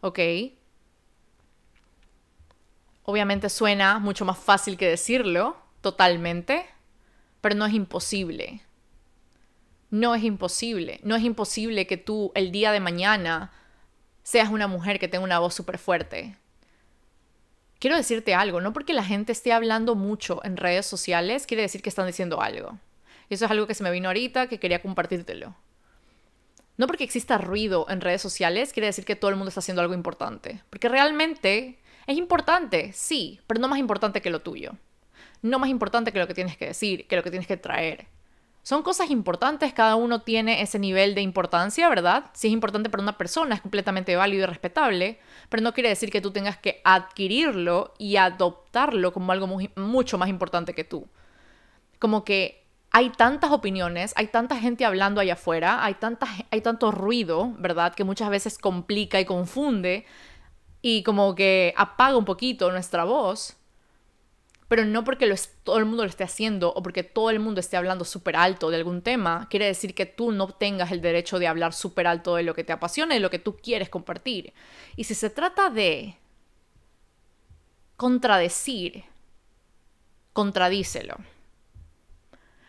[0.00, 0.20] ¿Ok?
[3.10, 6.66] Obviamente suena mucho más fácil que decirlo, totalmente,
[7.40, 8.60] pero no es imposible.
[9.88, 11.00] No es imposible.
[11.04, 13.50] No es imposible que tú el día de mañana
[14.22, 16.36] seas una mujer que tenga una voz súper fuerte.
[17.78, 21.80] Quiero decirte algo, no porque la gente esté hablando mucho en redes sociales, quiere decir
[21.80, 22.78] que están diciendo algo.
[23.30, 25.56] Y eso es algo que se me vino ahorita, que quería compartírtelo.
[26.76, 29.80] No porque exista ruido en redes sociales, quiere decir que todo el mundo está haciendo
[29.80, 30.62] algo importante.
[30.68, 34.72] Porque realmente es importante, sí, pero no más importante que lo tuyo.
[35.42, 38.06] No más importante que lo que tienes que decir, que lo que tienes que traer.
[38.62, 42.30] Son cosas importantes, cada uno tiene ese nivel de importancia, ¿verdad?
[42.32, 45.18] Si es importante para una persona, es completamente válido y respetable,
[45.50, 50.30] pero no quiere decir que tú tengas que adquirirlo y adoptarlo como algo mucho más
[50.30, 51.06] importante que tú.
[51.98, 56.90] Como que hay tantas opiniones, hay tanta gente hablando allá afuera, hay, tanta, hay tanto
[56.90, 57.94] ruido, ¿verdad?
[57.94, 60.06] Que muchas veces complica y confunde
[60.90, 63.56] y como que apaga un poquito nuestra voz,
[64.68, 65.30] pero no porque
[65.62, 68.70] todo el mundo lo esté haciendo o porque todo el mundo esté hablando súper alto
[68.70, 72.36] de algún tema, quiere decir que tú no tengas el derecho de hablar súper alto
[72.36, 74.54] de lo que te apasiona y lo que tú quieres compartir.
[74.96, 76.16] Y si se trata de
[77.96, 79.04] contradecir,
[80.32, 81.16] contradícelo.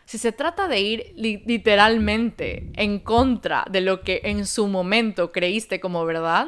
[0.03, 5.79] Si se trata de ir literalmente en contra de lo que en su momento creíste
[5.79, 6.47] como verdad,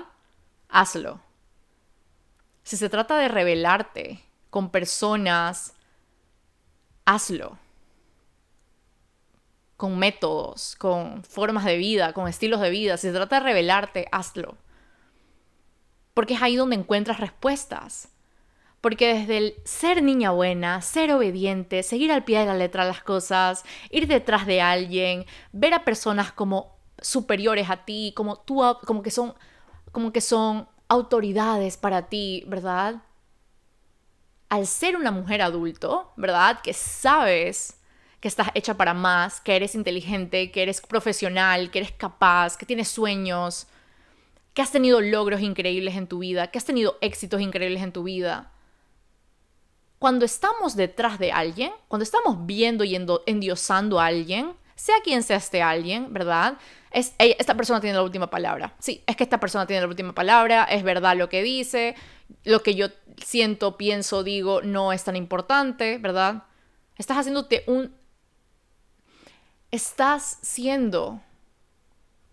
[0.68, 1.22] hazlo.
[2.64, 5.74] Si se trata de revelarte con personas,
[7.06, 7.58] hazlo.
[9.78, 12.98] Con métodos, con formas de vida, con estilos de vida.
[12.98, 14.58] Si se trata de revelarte, hazlo.
[16.14, 18.10] Porque es ahí donde encuentras respuestas.
[18.82, 23.04] Porque desde el ser niña buena, ser obediente, seguir al pie de la letra las
[23.04, 29.04] cosas, ir detrás de alguien, ver a personas como superiores a ti, como tú, como
[29.04, 29.34] que son,
[29.92, 33.02] como que son autoridades para ti, ¿verdad?
[34.50, 36.60] Al ser una mujer adulto, ¿verdad?
[36.62, 37.80] Que sabes
[38.20, 42.66] que estás hecha para más, que eres inteligente, que eres profesional, que eres capaz, que
[42.66, 43.68] tienes sueños,
[44.54, 48.04] que has tenido logros increíbles en tu vida, que has tenido éxitos increíbles en tu
[48.04, 48.52] vida.
[49.98, 54.52] Cuando estamos detrás de alguien, cuando estamos viendo y endiosando a alguien,
[54.82, 56.58] sea quien sea este alguien, ¿verdad?
[56.90, 58.74] Es, esta persona tiene la última palabra.
[58.80, 61.94] Sí, es que esta persona tiene la última palabra, es verdad lo que dice,
[62.46, 62.88] lo que yo
[63.24, 66.46] siento, pienso, digo, no es tan importante, ¿verdad?
[66.98, 67.94] Estás haciéndote un...
[69.70, 71.22] Estás siendo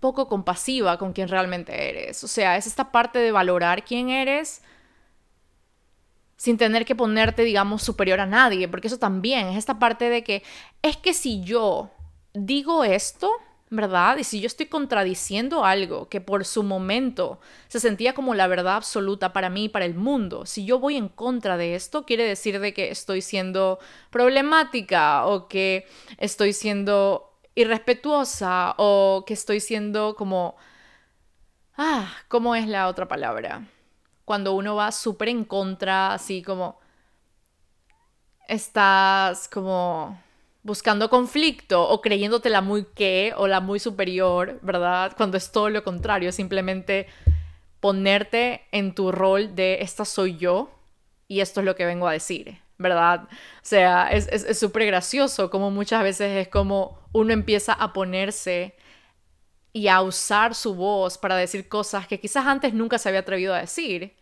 [0.01, 2.25] poco compasiva con quien realmente eres.
[2.25, 4.63] O sea, es esta parte de valorar quién eres
[6.39, 10.25] sin tener que ponerte, digamos, superior a nadie, porque eso también es esta parte de
[10.25, 10.43] que
[10.81, 11.91] es que si yo
[12.35, 13.31] digo esto,
[13.71, 14.17] ¿verdad?
[14.19, 18.77] Y si yo estoy contradiciendo algo que por su momento se sentía como la verdad
[18.77, 22.25] absoluta para mí y para el mundo, si yo voy en contra de esto, quiere
[22.25, 23.79] decir de que estoy siendo
[24.11, 25.87] problemática o que
[26.17, 30.57] estoy siendo irrespetuosa o que estoy siendo como...
[31.77, 33.67] Ah, ¿cómo es la otra palabra?
[34.25, 36.79] Cuando uno va súper en contra, así como...
[38.49, 40.19] Estás como
[40.69, 45.15] buscando conflicto o creyéndote la muy que o la muy superior, ¿verdad?
[45.17, 47.07] Cuando es todo lo contrario, simplemente
[47.81, 50.71] ponerte en tu rol de esta soy yo
[51.27, 53.25] y esto es lo que vengo a decir, ¿verdad?
[53.25, 58.77] O sea, es súper gracioso como muchas veces es como uno empieza a ponerse
[59.73, 63.55] y a usar su voz para decir cosas que quizás antes nunca se había atrevido
[63.55, 64.15] a decir,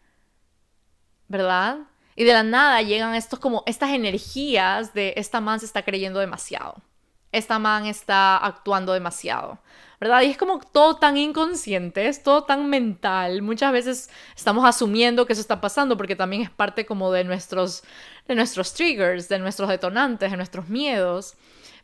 [1.26, 1.78] ¿verdad?
[2.16, 6.18] Y de la nada llegan estos como estas energías de esta man se está creyendo
[6.18, 6.82] demasiado.
[7.30, 9.58] Esta man está actuando demasiado.
[10.00, 10.22] ¿Verdad?
[10.22, 13.40] Y es como todo tan inconsciente, es todo tan mental.
[13.40, 17.82] Muchas veces estamos asumiendo que eso está pasando porque también es parte como de nuestros,
[18.28, 21.34] de nuestros triggers, de nuestros detonantes, de nuestros miedos.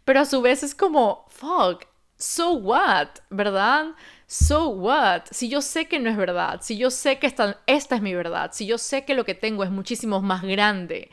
[0.04, 1.84] Pero a su vez es como, fuck,
[2.16, 3.86] so what, ¿verdad?
[4.32, 5.24] So what?
[5.30, 8.50] Si yo sé que no es verdad, si yo sé que esta, es mi verdad,
[8.54, 11.10] si yo sé que lo que tengo es muchísimo más grande,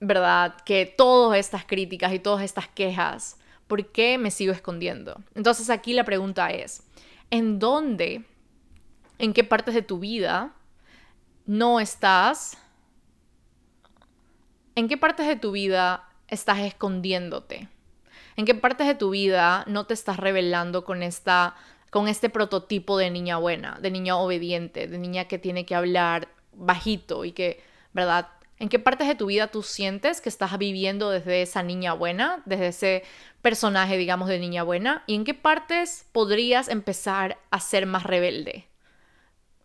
[0.00, 0.56] ¿verdad?
[0.64, 3.38] Que todas estas críticas y todas estas quejas,
[3.68, 5.22] ¿por qué me sigo escondiendo?
[5.36, 6.82] Entonces aquí la pregunta es,
[7.30, 8.24] ¿en dónde,
[9.18, 10.56] en qué partes de tu vida
[11.46, 12.58] no estás,
[14.74, 17.68] en qué partes de tu vida estás escondiéndote?
[18.34, 21.54] ¿En qué partes de tu vida no te estás revelando con esta
[21.92, 26.28] con este prototipo de niña buena, de niña obediente, de niña que tiene que hablar
[26.54, 28.30] bajito y que, ¿verdad?
[28.58, 32.40] ¿En qué partes de tu vida tú sientes que estás viviendo desde esa niña buena,
[32.46, 33.02] desde ese
[33.42, 35.04] personaje, digamos, de niña buena?
[35.06, 38.68] ¿Y en qué partes podrías empezar a ser más rebelde?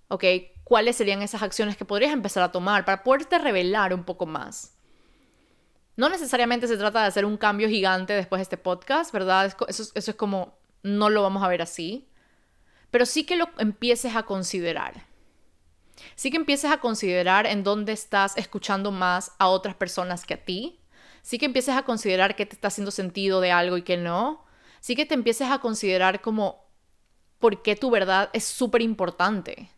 [0.09, 0.25] ¿Ok?
[0.65, 4.75] ¿Cuáles serían esas acciones que podrías empezar a tomar para poderte revelar un poco más?
[5.95, 9.45] No necesariamente se trata de hacer un cambio gigante después de este podcast, ¿verdad?
[9.69, 12.09] Eso, eso es como, no lo vamos a ver así
[12.91, 15.05] pero sí que lo empieces a considerar.
[16.15, 20.43] Sí que empieces a considerar en dónde estás escuchando más a otras personas que a
[20.43, 20.79] ti.
[21.21, 24.45] Sí que empieces a considerar qué te está haciendo sentido de algo y qué no.
[24.79, 26.65] Sí que te empieces a considerar como
[27.39, 29.69] por qué tu verdad es súper importante.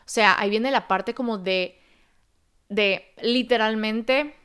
[0.00, 1.80] O sea, ahí viene la parte como de,
[2.68, 4.36] de literalmente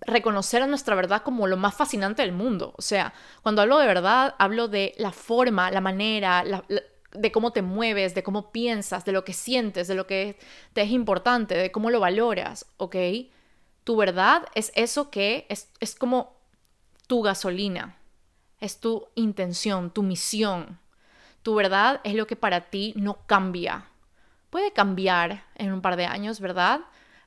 [0.00, 2.74] reconocer a nuestra verdad como lo más fascinante del mundo.
[2.76, 3.12] O sea,
[3.42, 6.44] cuando hablo de verdad, hablo de la forma, la manera,
[7.12, 10.38] de cómo te mueves, de cómo piensas, de lo que sientes, de lo que
[10.72, 12.96] te es importante, de cómo lo valoras, ¿ok?
[13.84, 16.36] Tu verdad es eso que es, es como
[17.06, 17.96] tu gasolina,
[18.60, 20.78] es tu intención, tu misión.
[21.42, 23.86] Tu verdad es lo que para ti no cambia.
[24.50, 26.80] Puede cambiar en un par de años, ¿verdad?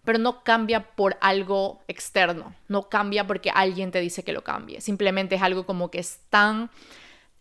[0.04, 4.82] Pero no cambia por algo externo, no cambia porque alguien te dice que lo cambie,
[4.82, 6.72] simplemente es algo como que es tan,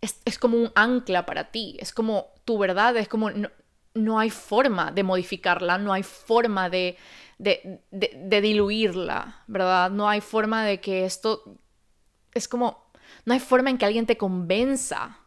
[0.00, 3.30] es, como un ancla para ti, es como tu verdad, es como
[3.94, 6.96] no, hay forma de modificarla, no hay forma de,
[7.38, 9.90] de, de diluirla, ¿verdad?
[9.90, 11.56] No hay forma de que esto,
[12.34, 12.90] es como,
[13.24, 15.18] no hay forma en que alguien te convenza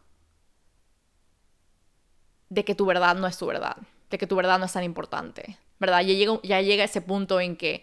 [2.48, 3.76] de que tu verdad no es tu verdad,
[4.10, 5.58] de que tu verdad no es tan importante,
[6.02, 7.82] Ya llega, ya llega ese punto en que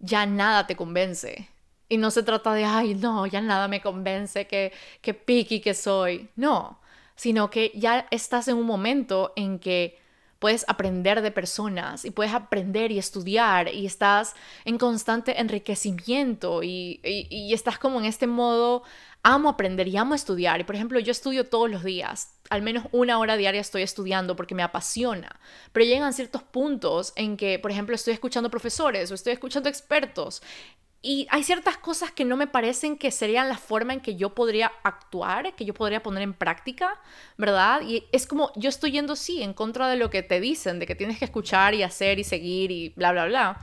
[0.00, 1.48] ya nada te convence.
[1.88, 5.74] Y no se trata de, ay, no, ya nada me convence, que, que piqui que
[5.74, 6.30] soy.
[6.36, 6.80] No,
[7.16, 9.98] sino que ya estás en un momento en que
[10.42, 16.98] puedes aprender de personas y puedes aprender y estudiar y estás en constante enriquecimiento y,
[17.04, 18.82] y, estás como en este modo,
[19.22, 20.60] amo aprender y amo estudiar.
[20.60, 24.34] Y por ejemplo, yo estudio todos los días, al menos una hora diaria estoy estudiando
[24.34, 25.38] porque me apasiona,
[25.70, 30.42] pero llegan ciertos puntos en que, por ejemplo, estoy escuchando profesores o estoy escuchando expertos
[31.04, 34.36] y hay ciertas cosas que no me parecen que serían la forma en que yo
[34.36, 37.00] podría actuar, que yo podría poner en práctica,
[37.36, 37.82] ¿verdad?
[37.82, 40.86] Y es como yo estoy yendo, sí, en contra de lo que te dicen, de
[40.86, 43.60] que tienes que escuchar y hacer y seguir y bla, bla, bla.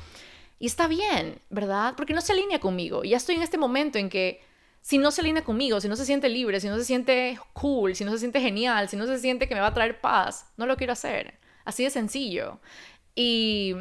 [0.59, 1.93] Y está bien, ¿verdad?
[1.95, 3.05] Porque no se alinea conmigo.
[3.05, 4.41] Y ya estoy en este momento en que
[4.81, 7.95] si no se alinea conmigo, si no se siente libre, si no se siente cool,
[7.95, 10.51] si no se siente genial, si no se siente que me va a traer paz,
[10.57, 11.39] no lo quiero hacer.
[11.63, 12.59] Así de sencillo.
[13.15, 13.75] Y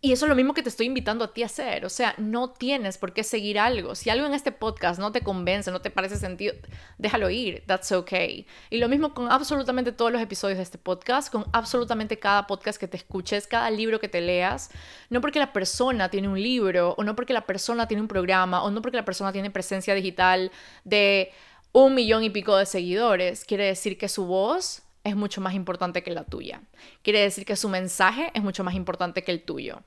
[0.00, 1.84] y eso es lo mismo que te estoy invitando a ti a hacer.
[1.84, 3.96] O sea, no tienes por qué seguir algo.
[3.96, 6.54] Si algo en este podcast no te convence, no te parece sentido,
[6.98, 7.64] déjalo ir.
[7.66, 8.46] That's okay.
[8.70, 12.78] Y lo mismo con absolutamente todos los episodios de este podcast, con absolutamente cada podcast
[12.78, 14.70] que te escuches, cada libro que te leas.
[15.10, 18.62] No porque la persona tiene un libro, o no porque la persona tiene un programa,
[18.62, 20.52] o no porque la persona tiene presencia digital
[20.84, 21.32] de
[21.72, 26.02] un millón y pico de seguidores, quiere decir que su voz es mucho más importante
[26.02, 26.62] que la tuya.
[27.02, 29.80] Quiere decir que su mensaje es mucho más importante que el tuyo.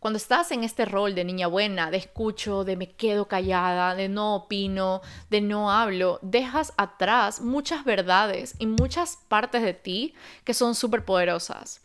[0.00, 4.08] Cuando estás en este rol de niña buena, de escucho, de me quedo callada, de
[4.08, 10.54] no opino, de no hablo, dejas atrás muchas verdades y muchas partes de ti que
[10.54, 11.82] son súper poderosas.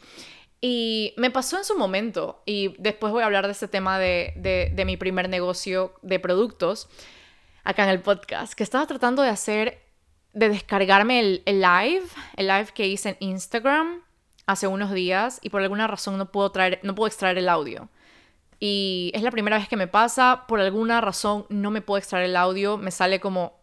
[0.61, 4.71] Y me pasó en su momento, y después voy a hablar de este tema de,
[4.73, 6.87] de mi primer negocio de productos
[7.65, 9.84] acá en el podcast, que estaba tratando de hacer
[10.35, 12.03] de descargarme el, live,
[12.35, 14.01] el live que hice en Instagram
[14.45, 17.89] hace unos días y por alguna razón no puedo traer, no puedo extraer el audio.
[18.59, 22.25] Y es la primera vez que me pasa, por alguna razón no me puedo extraer
[22.25, 23.61] el audio, me sale como,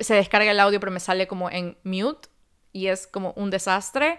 [0.00, 2.28] se descarga el audio pero me sale como en mute
[2.72, 4.18] y es como un desastre,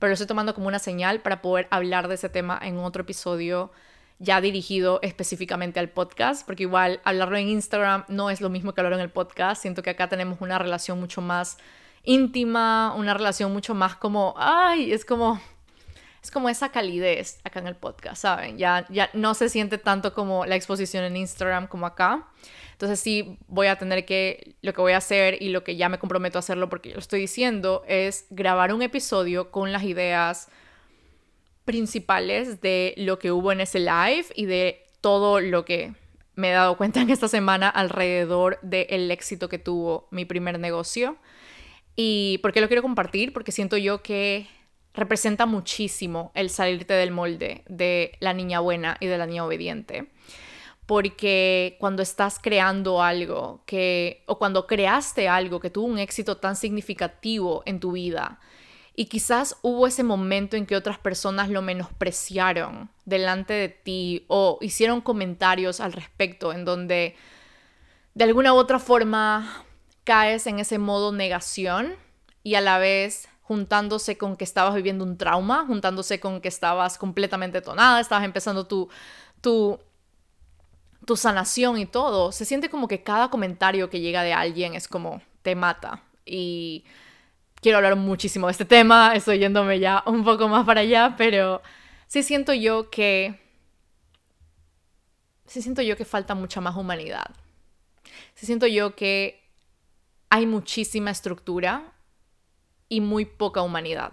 [0.00, 3.02] pero lo estoy tomando como una señal para poder hablar de ese tema en otro
[3.02, 3.70] episodio
[4.18, 8.80] ya dirigido específicamente al podcast, porque igual hablarlo en Instagram no es lo mismo que
[8.80, 9.62] hablarlo en el podcast.
[9.62, 11.58] Siento que acá tenemos una relación mucho más
[12.02, 15.40] íntima, una relación mucho más como, ay, es como,
[16.22, 18.58] es como esa calidez acá en el podcast, ¿saben?
[18.58, 22.26] Ya, ya no se siente tanto como la exposición en Instagram como acá.
[22.72, 25.88] Entonces sí voy a tener que, lo que voy a hacer y lo que ya
[25.88, 29.82] me comprometo a hacerlo porque yo lo estoy diciendo, es grabar un episodio con las
[29.82, 30.48] ideas
[31.68, 35.92] principales de lo que hubo en ese live y de todo lo que
[36.34, 41.18] me he dado cuenta en esta semana alrededor del éxito que tuvo mi primer negocio.
[41.94, 43.34] ¿Y por qué lo quiero compartir?
[43.34, 44.46] Porque siento yo que
[44.94, 50.08] representa muchísimo el salirte del molde de la niña buena y de la niña obediente.
[50.86, 56.56] Porque cuando estás creando algo que, o cuando creaste algo que tuvo un éxito tan
[56.56, 58.40] significativo en tu vida,
[58.98, 64.58] y quizás hubo ese momento en que otras personas lo menospreciaron delante de ti o
[64.60, 67.14] hicieron comentarios al respecto en donde
[68.14, 69.64] de alguna u otra forma
[70.02, 71.94] caes en ese modo negación
[72.42, 76.98] y a la vez juntándose con que estabas viviendo un trauma, juntándose con que estabas
[76.98, 78.88] completamente tonada, estabas empezando tu,
[79.40, 79.78] tu,
[81.06, 82.32] tu sanación y todo.
[82.32, 86.02] Se siente como que cada comentario que llega de alguien es como te mata.
[86.26, 86.84] Y
[87.60, 91.62] quiero hablar muchísimo de este tema, estoy yéndome ya un poco más para allá, pero
[92.06, 93.40] sí siento yo que...
[95.46, 97.34] Sí siento yo que falta mucha más humanidad.
[98.34, 99.42] Sí siento yo que
[100.28, 101.92] hay muchísima estructura
[102.88, 104.12] y muy poca humanidad.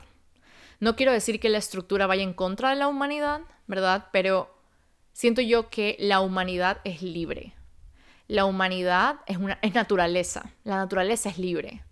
[0.79, 4.07] No quiero decir que la estructura vaya en contra de la humanidad, ¿verdad?
[4.11, 4.53] Pero
[5.11, 7.53] siento yo que la humanidad es libre.
[8.27, 10.51] La humanidad es, una, es naturaleza.
[10.63, 11.83] La naturaleza es libre.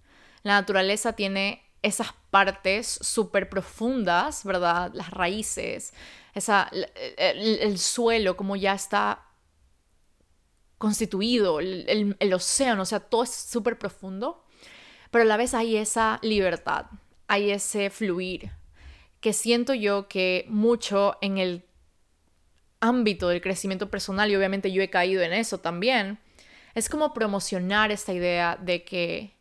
[0.44, 4.91] La naturaleza tiene esas partes súper profundas, ¿verdad?
[4.94, 5.94] Las raíces,
[6.34, 6.70] esa,
[7.18, 9.26] el, suelo, como ya está
[10.78, 14.46] constituido, el, el océano, o sea, todo es súper profundo,
[15.12, 16.88] pero a la vez hay esa libertad,
[17.28, 18.52] hay ese fluir,
[19.20, 21.66] que siento yo que mucho en el
[22.80, 26.20] ámbito del crecimiento personal, y obviamente yo he caído en eso también,
[26.76, 29.34] es como promocionar esta idea de que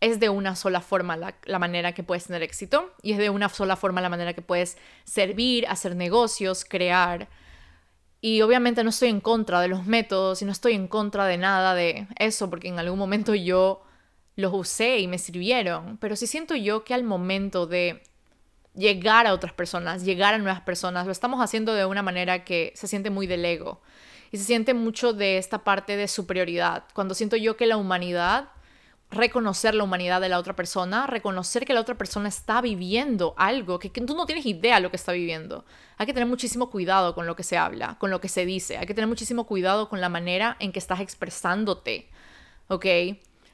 [0.00, 3.48] es de una sola forma la, manera que puedes tener éxito y es de una
[3.50, 7.28] sola forma la manera que puedes servir, hacer negocios, crear.
[8.22, 11.36] Y obviamente no estoy en contra de los métodos y no estoy en contra de
[11.36, 13.82] nada de eso porque en algún momento yo
[14.36, 18.02] los usé y me sirvieron, pero sí siento yo que al momento de
[18.74, 22.72] llegar a otras personas, llegar a nuevas personas, lo estamos haciendo de una manera que
[22.74, 23.82] se siente muy del ego
[24.30, 28.48] y se siente mucho de esta parte de superioridad, cuando siento yo que la humanidad
[29.10, 33.78] reconocer la humanidad de la otra persona, reconocer que la otra persona está viviendo algo
[33.78, 35.64] que, tú no tienes idea de lo que está viviendo.
[35.98, 38.78] Hay que tener muchísimo cuidado con lo que se habla, con lo que se dice.
[38.78, 42.08] Hay que tener muchísimo cuidado con la manera en que estás expresándote.
[42.68, 42.86] ¿Ok?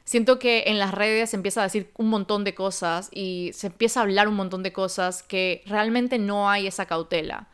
[0.03, 3.67] Siento que en las redes se empieza a decir un montón de cosas y se
[3.67, 7.49] empieza a hablar un montón de cosas que realmente no hay esa cautela.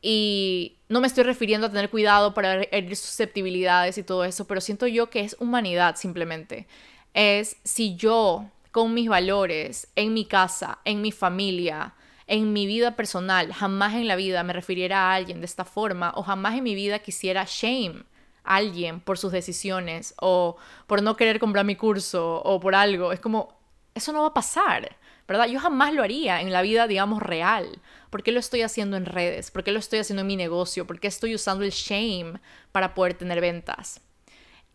[0.00, 4.60] Y no me estoy refiriendo a tener cuidado para herir susceptibilidades y todo eso, pero
[4.60, 6.66] siento yo que es humanidad simplemente
[7.14, 11.94] es si yo con mis valores, en mi casa, en mi familia,
[12.26, 16.12] en mi vida personal, jamás en la vida me refiriera a alguien de esta forma
[16.16, 18.02] o jamás en mi vida quisiera shame
[18.42, 20.56] a alguien por sus decisiones o
[20.86, 23.12] por no querer comprar mi curso o por algo.
[23.12, 23.56] Es como,
[23.94, 24.96] eso no va a pasar,
[25.28, 25.46] ¿verdad?
[25.46, 27.80] Yo jamás lo haría en la vida, digamos, real.
[28.10, 29.50] ¿Por qué lo estoy haciendo en redes?
[29.50, 30.86] ¿Por qué lo estoy haciendo en mi negocio?
[30.86, 32.40] ¿Por qué estoy usando el shame
[32.72, 34.00] para poder tener ventas?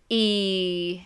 [0.08, 1.04] Y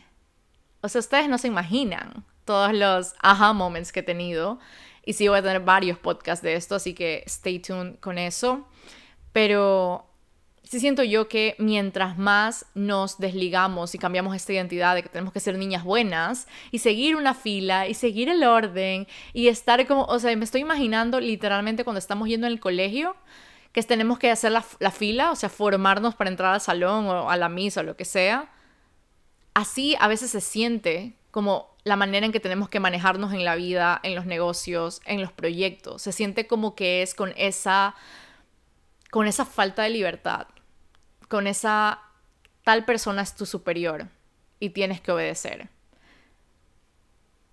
[0.83, 4.59] o sea, ustedes no se imaginan todos los aha moments que he tenido.
[5.05, 8.67] Y sí voy a tener varios podcasts de esto, así que stay tuned con eso.
[9.31, 10.09] Pero
[10.63, 15.31] sí siento yo que mientras más nos desligamos y cambiamos esta identidad de que tenemos
[15.31, 20.03] que ser niñas buenas y seguir una fila y seguir el orden y estar como,
[20.03, 23.15] o sea, me estoy imaginando literalmente cuando estamos yendo en el colegio
[23.71, 27.29] que tenemos que hacer la, la fila, o sea, formarnos para entrar al salón o
[27.29, 28.49] a la misa o lo que sea
[29.53, 33.55] así a veces se siente como la manera en que tenemos que manejarnos en la
[33.55, 36.01] vida, en los negocios, en los proyectos.
[36.01, 37.95] Se siente como que es con esa
[39.11, 40.47] con esa falta de libertad,
[41.27, 42.01] con esa
[42.63, 44.07] tal persona es tu superior
[44.59, 45.69] y tienes que obedecer.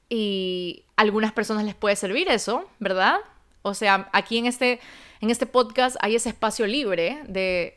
[0.09, 3.18] Y a algunas personas les puede servir eso, ¿verdad?
[3.62, 4.80] O sea, aquí en este,
[5.20, 7.76] en este podcast hay ese espacio libre de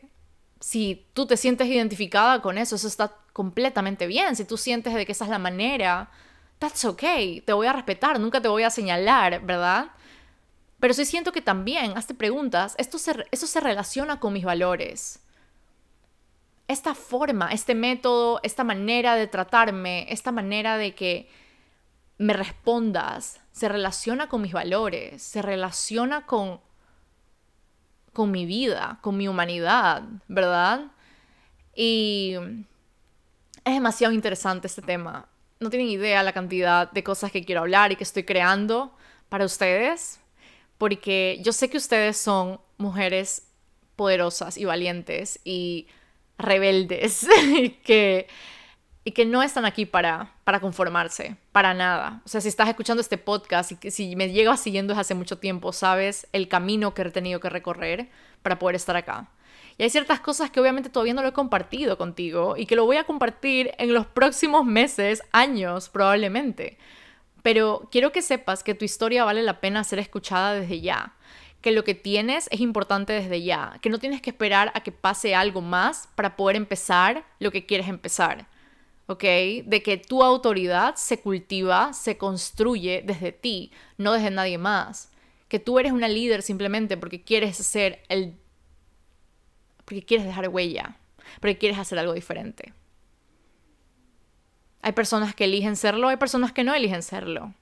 [0.59, 4.35] si tú te sientes identificada con eso, eso está completamente bien.
[4.35, 6.09] Si tú sientes de que esa es la manera,
[6.59, 7.41] that's okay.
[7.41, 9.87] Te voy a respetar, nunca te voy a señalar, ¿verdad?
[10.79, 15.19] Pero sí siento que también, hazte preguntas, esto se, eso se relaciona con mis valores.
[16.67, 21.29] Esta forma, este método, esta manera de tratarme, esta manera de que
[22.17, 26.61] me respondas, se relaciona con mis valores, se relaciona con
[28.13, 30.91] con mi vida, con mi humanidad, ¿verdad?
[31.75, 32.35] Y
[33.65, 35.27] es demasiado interesante este tema.
[35.59, 38.95] No tienen idea la cantidad de cosas que quiero hablar y que estoy creando
[39.29, 40.19] para ustedes,
[40.77, 43.47] porque yo sé que ustedes son mujeres
[43.95, 45.87] poderosas y valientes y
[46.37, 47.27] rebeldes
[47.83, 48.27] que
[49.05, 52.21] y que no están aquí para, para conformarse, para nada.
[52.25, 55.15] O sea, si estás escuchando este podcast y que si me llevas siguiendo desde hace
[55.15, 58.09] mucho tiempo, sabes el camino que he tenido que recorrer
[58.41, 59.29] para poder estar acá.
[59.77, 62.85] Y hay ciertas cosas que obviamente todavía no lo he compartido contigo y que lo
[62.85, 66.77] voy a compartir en los próximos meses, años probablemente.
[67.41, 71.15] Pero quiero que sepas que tu historia vale la pena ser escuchada desde ya
[71.61, 74.91] que lo que tienes es importante desde ya, que no tienes que esperar a que
[74.91, 78.47] pase algo más para poder empezar lo que quieres empezar.
[79.07, 79.23] ¿ok?
[79.65, 85.11] De que tu autoridad se cultiva, se construye desde ti, no desde nadie más.
[85.47, 88.35] Que tú eres una líder simplemente porque quieres ser el...
[89.85, 90.97] porque quieres dejar huella,
[91.39, 92.73] porque quieres hacer algo diferente.
[94.81, 97.53] Hay personas que eligen serlo, hay personas que no eligen serlo.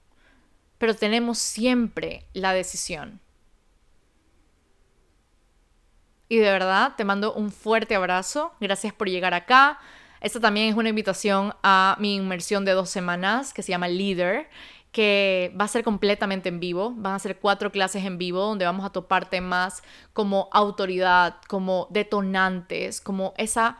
[0.78, 3.20] Pero tenemos siempre la decisión.
[6.28, 8.54] Y de verdad, te mando un fuerte abrazo.
[8.58, 9.78] Gracias por llegar acá.
[10.20, 14.48] Esta también es una invitación a mi inmersión de dos semanas que se llama Leader
[14.92, 16.92] que va a ser completamente en vivo.
[16.96, 19.82] Van a ser cuatro clases en vivo donde vamos a topar temas
[20.12, 23.78] como autoridad, como detonantes, como esa,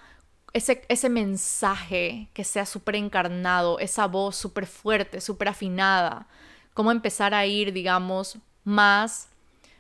[0.54, 6.26] ese, ese mensaje que sea súper encarnado, esa voz súper fuerte, súper afinada.
[6.72, 9.28] Cómo empezar a ir, digamos, más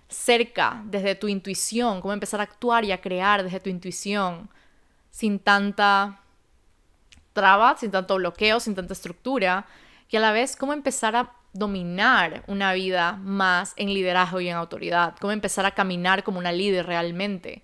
[0.08, 4.50] cerca desde tu intuición, cómo empezar a actuar y a crear desde tu intuición
[5.10, 6.20] sin tanta
[7.32, 9.66] traba, sin tanto bloqueo, sin tanta estructura,
[10.12, 14.56] y a la vez cómo empezar a dominar una vida más en liderazgo y en
[14.56, 17.62] autoridad, cómo empezar a caminar como una líder realmente,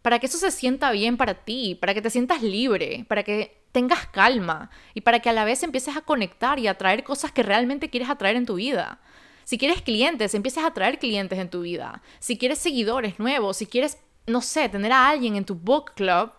[0.00, 3.60] para que eso se sienta bien para ti, para que te sientas libre, para que
[3.72, 7.32] tengas calma y para que a la vez empieces a conectar y a atraer cosas
[7.32, 9.00] que realmente quieres atraer en tu vida.
[9.44, 12.02] Si quieres clientes, empieces a atraer clientes en tu vida.
[12.20, 16.30] Si quieres seguidores nuevos, si quieres, no sé, tener a alguien en tu book club,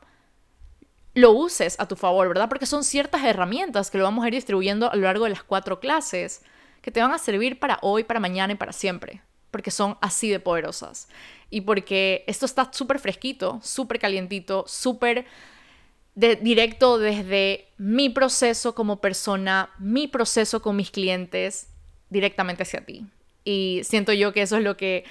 [1.14, 2.49] lo uses a tu favor, ¿verdad?
[2.49, 5.43] Porque son ciertas herramientas que lo vamos a ir distribuyendo a lo largo de las
[5.43, 6.41] cuatro clases
[6.82, 10.30] que te van a servir para hoy, para mañana y para siempre, porque son así
[10.30, 11.09] de poderosas.
[11.49, 15.26] Y porque esto está súper fresquito, súper calientito, súper
[16.16, 21.70] directo desde mi proceso como persona, mi proceso con mis clientes,
[22.09, 23.05] directamente hacia ti.
[23.43, 25.03] Y siento yo que eso es lo que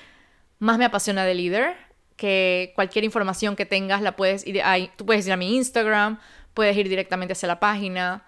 [0.59, 1.77] más me apasiona de líder,
[2.21, 6.19] que cualquier información que tengas la puedes ir ahí, tú puedes ir a mi Instagram,
[6.53, 8.27] puedes ir directamente hacia la página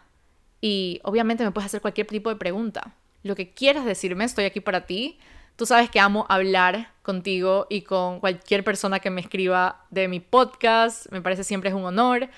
[0.63, 2.95] y obviamente me puedes hacer cualquier tipo de pregunta.
[3.23, 5.19] Lo que quieras decirme, estoy aquí para ti.
[5.57, 10.21] Tú sabes que amo hablar contigo y con cualquier persona que me escriba de mi
[10.21, 12.31] podcast, me parece siempre es un honor.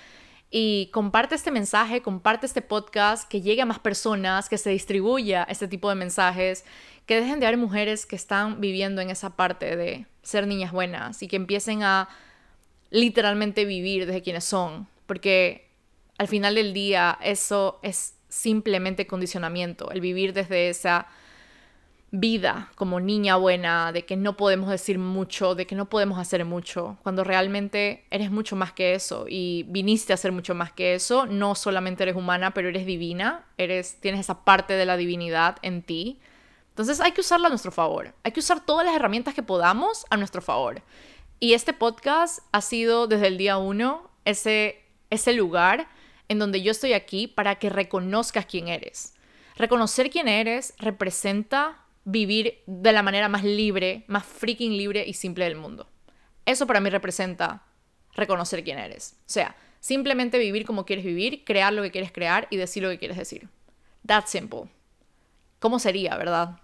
[0.50, 5.46] Y comparte este mensaje, comparte este podcast, que llegue a más personas, que se distribuya
[5.48, 6.64] este tipo de mensajes,
[7.06, 11.22] que dejen de haber mujeres que están viviendo en esa parte de ser niñas buenas
[11.22, 12.08] y que empiecen a
[12.90, 15.68] literalmente vivir desde quienes son, porque
[16.18, 21.06] al final del día eso es simplemente condicionamiento, el vivir desde esa
[22.10, 26.44] vida como niña buena, de que no podemos decir mucho, de que no podemos hacer
[26.44, 30.94] mucho, cuando realmente eres mucho más que eso y viniste a ser mucho más que
[30.94, 35.56] eso, no solamente eres humana, pero eres divina, eres tienes esa parte de la divinidad
[35.62, 36.20] en ti
[36.74, 38.12] entonces hay que usarla a nuestro favor.
[38.24, 40.82] Hay que usar todas las herramientas que podamos a nuestro favor.
[41.38, 45.86] Y este podcast ha sido desde el día uno ese, ese lugar
[46.26, 49.14] en donde yo estoy aquí para que reconozcas quién eres.
[49.54, 55.44] Reconocer quién eres representa vivir de la manera más libre, más freaking libre y simple
[55.44, 55.88] del mundo.
[56.44, 57.62] Eso para mí representa
[58.16, 59.14] reconocer quién eres.
[59.20, 62.88] O sea, simplemente vivir como quieres vivir, crear lo que quieres crear y decir lo
[62.88, 63.48] que quieres decir.
[64.04, 64.68] That simple.
[65.60, 66.58] ¿Cómo sería, verdad?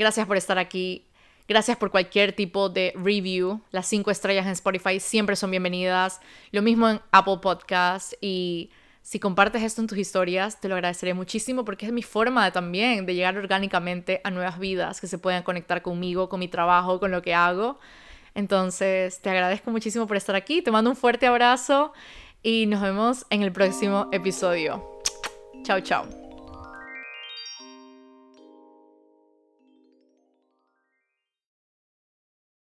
[0.00, 1.04] Gracias por estar aquí.
[1.46, 3.60] Gracias por cualquier tipo de review.
[3.70, 6.22] Las cinco estrellas en Spotify siempre son bienvenidas.
[6.52, 8.16] Lo mismo en Apple Podcasts.
[8.22, 8.70] Y
[9.02, 12.50] si compartes esto en tus historias, te lo agradeceré muchísimo porque es mi forma de,
[12.50, 16.98] también de llegar orgánicamente a nuevas vidas que se puedan conectar conmigo, con mi trabajo,
[16.98, 17.78] con lo que hago.
[18.34, 20.62] Entonces, te agradezco muchísimo por estar aquí.
[20.62, 21.92] Te mando un fuerte abrazo
[22.42, 24.82] y nos vemos en el próximo episodio.
[25.62, 26.19] Chao, chao.